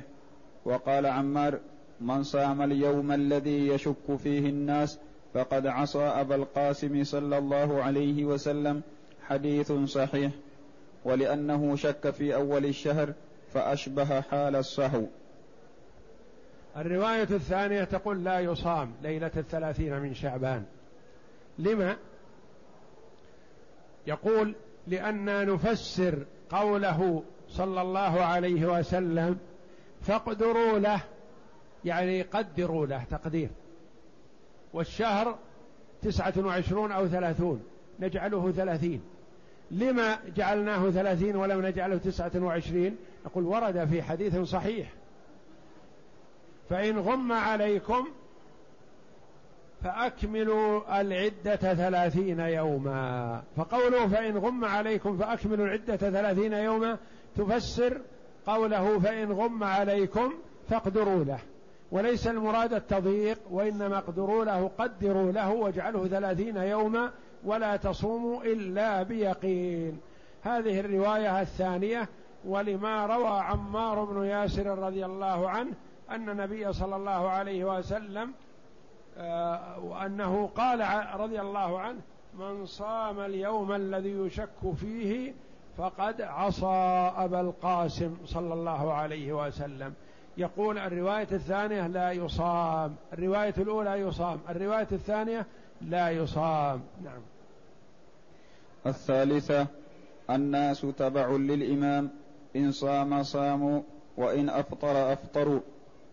وقال 0.65 1.05
عمار 1.05 1.59
من 2.01 2.23
صام 2.23 2.61
اليوم 2.61 3.11
الذي 3.11 3.67
يشك 3.67 4.15
فيه 4.23 4.49
الناس 4.49 4.99
فقد 5.33 5.67
عصى 5.67 5.99
أبا 6.03 6.35
القاسم 6.35 7.03
صلى 7.03 7.37
الله 7.37 7.83
عليه 7.83 8.25
وسلم 8.25 8.81
حديث 9.27 9.71
صحيح 9.71 10.31
ولأنه 11.05 11.75
شك 11.75 12.09
في 12.09 12.35
أول 12.35 12.65
الشهر 12.65 13.13
فأشبه 13.53 14.21
حال 14.21 14.55
الصهو 14.55 15.03
الرواية 16.77 17.27
الثانية 17.31 17.83
تقول 17.83 18.23
لا 18.23 18.39
يصام 18.39 18.93
ليلة 19.03 19.31
الثلاثين 19.37 19.99
من 19.99 20.13
شعبان. 20.13 20.63
لما؟ 21.59 21.97
يقول 24.07 24.55
لأن 24.87 25.47
نفسر 25.53 26.25
قوله 26.49 27.23
صلى 27.49 27.81
الله 27.81 28.21
عليه 28.21 28.65
وسلم 28.65 29.37
فاقدروا 30.01 30.79
له 30.79 31.01
يعني 31.85 32.21
قدروا 32.21 32.85
له 32.85 33.03
تقدير. 33.11 33.49
والشهر 34.73 35.37
تسعة 36.01 36.33
وعشرون 36.37 36.91
أو 36.91 37.07
ثلاثون. 37.07 37.63
نجعله 37.99 38.51
ثلاثين. 38.51 39.01
لما 39.71 40.19
جعلناه 40.35 40.89
ثلاثين 40.89 41.35
ولم 41.35 41.65
نجعله 41.65 41.97
تسعة 41.97 42.31
وعشرين؟ 42.35 42.95
نقول 43.25 43.43
ورد 43.43 43.85
في 43.85 44.01
حديث 44.01 44.37
صحيح. 44.37 44.93
فإن 46.69 46.99
غم 46.99 47.31
عليكم 47.31 48.07
فأكملوا 49.83 51.01
العدة 51.01 51.55
ثلاثين 51.55 52.39
يوما. 52.39 53.41
فقوله 53.57 54.07
فإن 54.07 54.37
غم 54.37 54.65
عليكم 54.65 55.17
فأكملوا 55.17 55.65
العدة 55.65 55.97
ثلاثين 55.97 56.53
يوما 56.53 56.97
تفسر 57.35 58.01
قوله 58.47 58.99
فإن 58.99 59.31
غم 59.31 59.63
عليكم 59.63 60.33
فاقدروا 60.69 61.23
له. 61.23 61.39
وليس 61.93 62.27
المراد 62.27 62.73
التضييق 62.73 63.39
وإنما 63.51 63.97
اقدروا 63.97 64.45
له 64.45 64.71
قدروا 64.77 65.31
له 65.31 65.51
واجعله 65.51 66.07
ثلاثين 66.07 66.57
يوما 66.57 67.11
ولا 67.43 67.75
تصوموا 67.75 68.43
إلا 68.43 69.03
بيقين. 69.03 69.99
هذه 70.41 70.79
الرواية 70.79 71.41
الثانية 71.41 72.09
ولما 72.45 73.05
روى 73.05 73.39
عمار 73.39 74.03
بن 74.03 74.25
ياسر 74.25 74.77
رضي 74.79 75.05
الله 75.05 75.49
عنه 75.49 75.73
أن 76.09 76.29
النبي 76.29 76.73
صلى 76.73 76.95
الله 76.95 77.29
عليه 77.29 77.77
وسلم 77.77 78.33
آه، 79.17 79.79
وأنه 79.79 80.49
قال 80.55 80.85
رضي 81.19 81.41
الله 81.41 81.79
عنه 81.79 81.99
من 82.33 82.65
صام 82.65 83.19
اليوم 83.19 83.71
الذي 83.71 84.11
يشك 84.11 84.73
فيه 84.79 85.33
فقد 85.77 86.21
عصى 86.21 87.11
أبا 87.17 87.41
القاسم 87.41 88.17
صلى 88.25 88.53
الله 88.53 88.93
عليه 88.93 89.33
وسلم. 89.33 89.93
يقول 90.37 90.77
الرواية 90.77 91.27
الثانية 91.31 91.87
لا 91.87 92.11
يصام 92.11 92.95
الرواية 93.13 93.53
الأولى 93.57 93.99
يصام 93.99 94.39
الرواية 94.49 94.87
الثانية 94.91 95.45
لا 95.81 96.09
يصام. 96.09 96.81
نعم. 97.03 97.21
الثالثة 98.85 99.67
الناس 100.29 100.81
تبع 100.97 101.27
للإمام 101.27 102.09
إن 102.55 102.71
صام 102.71 103.23
صاموا 103.23 103.81
وإن 104.17 104.49
أفطر 104.49 105.13
أفطروا. 105.13 105.59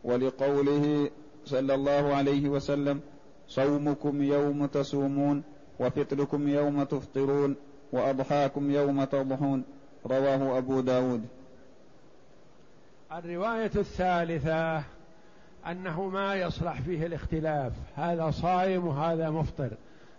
ولقوله 0.05 1.11
صلى 1.45 1.75
الله 1.75 2.15
عليه 2.15 2.49
وسلم 2.49 3.01
صومكم 3.49 4.23
يوم 4.23 4.67
تصومون 4.67 5.43
وفطركم 5.81 6.49
يوم 6.49 6.83
تفطرون 6.83 7.57
وأضحاكم 7.93 8.71
يوم 8.71 9.05
تضحون. 9.05 9.65
رواه 10.07 10.59
أبو 10.59 10.81
داود. 10.81 11.40
الرواية 13.13 13.71
الثالثة 13.77 14.83
أنه 15.67 16.09
ما 16.09 16.35
يصلح 16.35 16.81
فيه 16.81 17.07
الاختلاف. 17.07 17.73
هذا 17.97 18.31
صائم 18.31 18.87
وهذا 18.87 19.31
مفطر. 19.31 19.71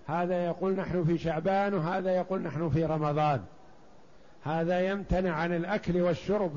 هذا 0.07 0.45
يقول 0.45 0.75
نحن 0.75 1.03
في 1.03 1.17
شعبان 1.17 1.73
وهذا 1.73 2.11
يقول 2.11 2.41
نحن 2.41 2.69
في 2.69 2.85
رمضان. 2.85 3.43
هذا 4.43 4.79
يمتنع 4.79 5.35
عن 5.35 5.53
الأكل 5.53 6.01
والشرب 6.01 6.51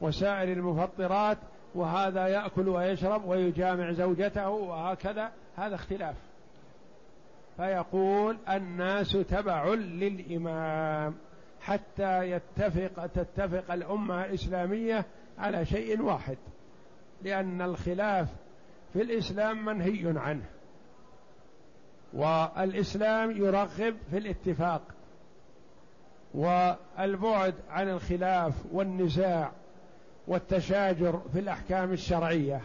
وسائر 0.00 0.52
المفطرات 0.52 1.38
وهذا 1.74 2.26
يأكل 2.26 2.68
ويشرب 2.68 3.24
ويجامع 3.24 3.92
زوجته 3.92 4.48
وهكذا. 4.48 5.30
هذا 5.56 5.74
اختلاف. 5.74 6.16
فيقول 7.56 8.36
الناس 8.50 9.12
تبع 9.12 9.64
للإمام 9.74 11.14
حتى 11.60 12.30
يتفق 12.30 13.06
تتفق 13.06 13.72
الأمة 13.72 14.24
الإسلامية 14.24 15.04
على 15.38 15.66
شيء 15.66 16.02
واحد 16.02 16.36
لأن 17.22 17.62
الخلاف 17.62 18.28
في 18.92 19.02
الإسلام 19.02 19.64
منهي 19.64 20.14
عنه 20.16 20.44
والإسلام 22.14 23.30
يرغب 23.30 23.96
في 24.10 24.18
الاتفاق 24.18 24.82
والبعد 26.34 27.54
عن 27.70 27.88
الخلاف 27.88 28.54
والنزاع 28.72 29.50
والتشاجر 30.26 31.22
في 31.32 31.38
الأحكام 31.38 31.92
الشرعية. 31.92 32.60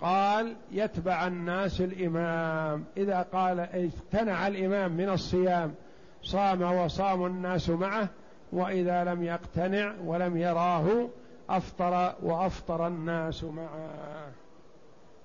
قال 0.00 0.56
يتبع 0.72 1.26
الناس 1.26 1.80
الإمام. 1.80 2.84
إذا 2.96 3.22
قال 3.32 3.60
اجتنع 3.60 4.48
الإمام 4.48 4.92
من 4.92 5.08
الصيام 5.08 5.74
صام 6.22 6.62
وصام 6.62 7.26
الناس 7.26 7.70
معه 7.70 8.08
وإذا 8.52 9.04
لم 9.04 9.22
يقتنع 9.22 9.94
ولم 10.04 10.36
يراه 10.36 11.08
أفطر 11.50 12.14
وأفطر 12.22 12.86
الناس 12.86 13.44
معه 13.44 14.30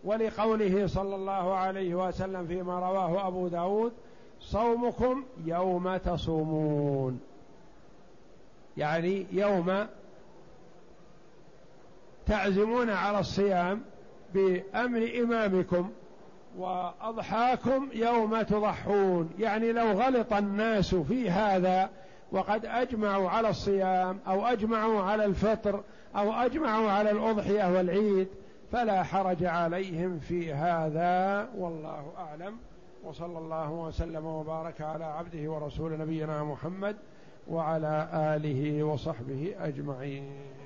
ولقوله 0.04 0.88
صلى 0.88 1.16
الله 1.16 1.56
عليه 1.56 1.96
وسلم 1.96 2.48
فيما 2.48 2.80
رواه 2.80 3.28
أبو 3.28 3.48
داود 3.48 3.94
صومكم 4.40 5.24
يوم 5.46 5.98
تصومون. 5.98 7.20
يعني 8.78 9.26
يوم 9.32 9.88
تعزمون 12.26 12.90
على 12.90 13.20
الصيام 13.20 13.82
بأمر 14.34 15.12
إمامكم 15.24 15.92
وأضحاكم 16.58 17.90
يوم 17.94 18.42
تضحون. 18.42 19.30
يعني 19.40 19.72
لو 19.72 19.92
غلط 19.92 20.34
الناس 20.34 20.96
في 20.96 21.30
هذا 21.30 21.90
وقد 22.32 22.66
أجمعوا 22.66 23.30
على 23.30 23.50
الصيام 23.50 24.20
أو 24.28 24.46
أجمعوا 24.46 25.02
على 25.02 25.26
الفطر 25.26 25.84
أو 26.16 26.34
أجمعوا 26.34 26.92
على 26.92 27.12
الأضحية 27.12 27.74
والعيد 27.74 28.28
فلا 28.72 29.04
حرج 29.04 29.44
عليهم 29.44 30.20
في 30.20 30.54
هذا 30.54 31.50
والله 31.58 32.14
أعلم. 32.18 32.58
وصلى 33.04 33.38
الله 33.38 33.72
وسلم 33.72 34.26
وبارك 34.26 34.82
على 34.82 35.06
عبده 35.06 35.52
ورسول 35.52 36.00
نبينا 36.00 36.44
محمد 36.44 36.96
وعلى 37.48 38.10
آله 38.14 38.84
وصحبه 38.84 39.56
أجمعين. 39.60 40.63